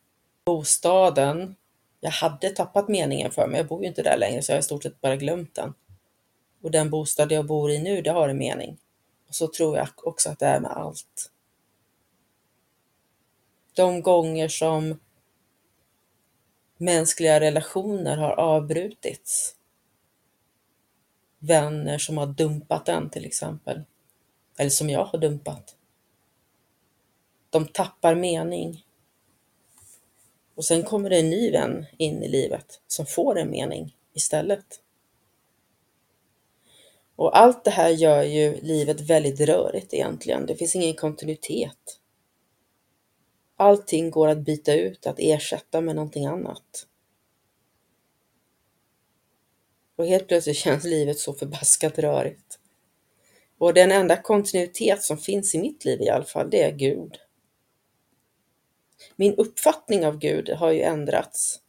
bostaden, 0.44 1.56
jag 2.00 2.10
hade 2.10 2.50
tappat 2.50 2.88
meningen 2.88 3.30
för 3.30 3.46
mig, 3.46 3.58
jag 3.58 3.66
bor 3.66 3.82
ju 3.82 3.88
inte 3.88 4.02
där 4.02 4.16
längre 4.16 4.42
så 4.42 4.52
jag 4.52 4.56
har 4.56 4.60
i 4.60 4.62
stort 4.62 4.82
sett 4.82 5.00
bara 5.00 5.16
glömt 5.16 5.54
den. 5.54 5.74
Och 6.62 6.70
den 6.70 6.90
bostad 6.90 7.32
jag 7.32 7.46
bor 7.46 7.70
i 7.70 7.78
nu, 7.78 8.02
det 8.02 8.10
har 8.10 8.28
en 8.28 8.38
mening. 8.38 8.78
Och 9.28 9.34
så 9.34 9.48
tror 9.48 9.76
jag 9.76 9.88
också 9.96 10.30
att 10.30 10.38
det 10.38 10.46
är 10.46 10.60
med 10.60 10.70
allt. 10.70 11.30
De 13.74 14.02
gånger 14.02 14.48
som 14.48 15.00
mänskliga 16.76 17.40
relationer 17.40 18.16
har 18.16 18.32
avbrutits. 18.32 19.54
Vänner 21.38 21.98
som 21.98 22.18
har 22.18 22.26
dumpat 22.26 22.88
en 22.88 23.10
till 23.10 23.24
exempel. 23.24 23.82
Eller 24.58 24.70
som 24.70 24.90
jag 24.90 25.04
har 25.04 25.18
dumpat. 25.18 25.76
De 27.50 27.66
tappar 27.66 28.14
mening. 28.14 28.84
Och 30.54 30.64
sen 30.64 30.82
kommer 30.82 31.10
det 31.10 31.18
en 31.18 31.30
ny 31.30 31.50
vän 31.50 31.86
in 31.98 32.22
i 32.22 32.28
livet 32.28 32.80
som 32.86 33.06
får 33.06 33.38
en 33.38 33.50
mening 33.50 33.96
istället. 34.12 34.80
Och 37.16 37.38
allt 37.38 37.64
det 37.64 37.70
här 37.70 37.88
gör 37.88 38.22
ju 38.22 38.60
livet 38.60 39.00
väldigt 39.00 39.40
rörigt 39.40 39.94
egentligen. 39.94 40.46
Det 40.46 40.56
finns 40.56 40.76
ingen 40.76 40.94
kontinuitet. 40.94 42.00
Allting 43.57 44.11
går 44.11 44.28
att 44.28 44.44
byta 44.44 44.74
ut, 44.74 45.07
att 45.07 45.18
ersätta 45.18 45.80
med 45.80 45.96
någonting 45.96 46.26
annat. 46.26 46.86
Och 49.96 50.07
helt 50.07 50.28
plötsligt 50.28 50.57
känns 50.57 50.84
livet 50.84 51.18
så 51.18 51.32
förbaskat 51.32 51.98
rörigt. 51.98 52.59
Och 53.59 53.74
den 53.74 53.92
enda 53.92 54.16
kontinuitet 54.16 55.02
som 55.02 55.18
finns 55.18 55.55
i 55.55 55.59
mitt 55.59 55.84
liv 55.84 56.00
i 56.00 56.09
alla 56.09 56.24
fall, 56.24 56.50
det 56.50 56.62
är 56.62 56.72
Gud. 56.72 57.18
Min 59.16 59.34
uppfattning 59.34 60.07
av 60.07 60.18
Gud 60.18 60.50
har 60.50 60.70
ju 60.70 60.80
ändrats. 60.80 61.61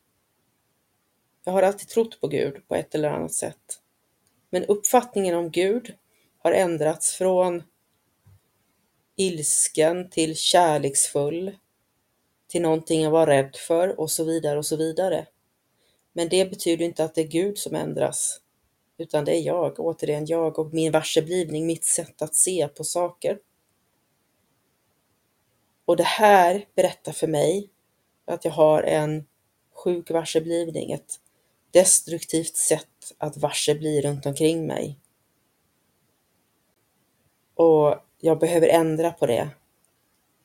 Jag 1.44 1.54
har 1.54 1.64
alltid 1.64 1.88
trott 1.88 2.22
på 2.22 2.28
Gud 2.28 2.68
på 2.68 2.76
ett 2.76 2.96
eller 2.96 3.10
annat 3.10 3.34
sätt. 3.34 3.82
Men 4.50 4.66
uppfattningen 4.66 5.36
om 5.36 5.52
Gud 5.52 5.94
har 6.38 6.52
ändrats 6.52 7.14
från 7.16 7.64
ilsken 9.16 10.10
till 10.10 10.36
kärleksfull, 10.36 11.58
till 12.56 12.62
någonting 12.62 13.02
jag 13.02 13.12
var 13.12 13.28
rädd 13.28 13.56
för 13.56 14.00
och 14.00 14.12
så 14.12 14.24
vidare 14.24 14.58
och 14.58 14.66
så 14.66 14.76
vidare. 14.76 15.28
Men 16.14 16.30
det 16.30 16.50
betyder 16.50 16.86
inte 16.86 17.04
att 17.04 17.16
det 17.16 17.22
är 17.22 17.28
Gud 17.28 17.58
som 17.58 17.76
ändras, 17.76 18.42
utan 18.98 19.26
det 19.26 19.36
är 19.36 19.42
jag, 19.42 19.80
återigen 19.80 20.26
jag 20.26 20.60
och 20.60 20.74
min 20.74 20.92
varseblivning, 20.92 21.66
mitt 21.66 21.86
sätt 21.86 22.22
att 22.22 22.36
se 22.36 22.68
på 22.68 22.84
saker. 22.84 23.40
Och 25.86 25.98
det 25.98 26.04
här 26.04 26.66
berättar 26.76 27.12
för 27.12 27.28
mig 27.28 27.70
att 28.26 28.46
jag 28.46 28.52
har 28.52 28.84
en 28.84 29.26
sjuk 29.74 30.12
varseblivning, 30.12 30.92
ett 30.92 31.20
destruktivt 31.72 32.56
sätt 32.56 33.14
att 33.18 33.38
varse 33.38 33.76
bli 33.76 34.02
runt 34.02 34.26
omkring 34.26 34.68
mig. 34.68 35.00
Och 37.54 37.96
jag 38.20 38.40
behöver 38.40 38.68
ändra 38.68 39.12
på 39.12 39.26
det, 39.26 39.50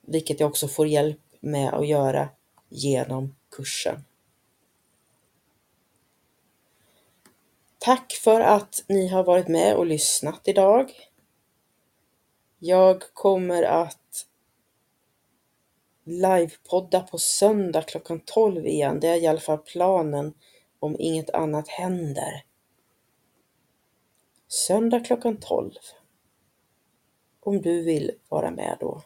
vilket 0.01 0.41
jag 0.41 0.49
också 0.49 0.69
får 0.69 0.87
hjälp 0.87 1.30
med 1.41 1.75
att 1.75 1.89
göra 1.89 2.29
genom 2.69 3.35
kursen. 3.51 4.05
Tack 7.79 8.13
för 8.13 8.41
att 8.41 8.85
ni 8.89 9.09
har 9.09 9.25
varit 9.25 9.49
med 9.49 9.77
och 9.77 9.87
lyssnat 9.87 10.41
idag. 10.45 10.93
Jag 12.59 13.03
kommer 13.15 13.63
att 13.63 14.27
livepodda 16.05 17.01
på 17.01 17.19
söndag 17.19 17.83
klockan 17.83 18.21
12 18.25 18.67
igen. 18.67 19.01
Det 19.01 19.09
är 19.09 19.17
i 19.17 19.27
alla 19.27 19.41
fall 19.41 19.59
planen 19.59 20.35
om 20.79 20.97
inget 20.99 21.31
annat 21.31 21.69
händer. 21.69 22.45
Söndag 24.49 25.01
klockan 25.01 25.37
12. 25.37 25.71
Om 27.41 27.63
du 27.63 27.83
vill 27.83 28.11
vara 28.29 28.51
med 28.51 28.77
då. 28.81 29.03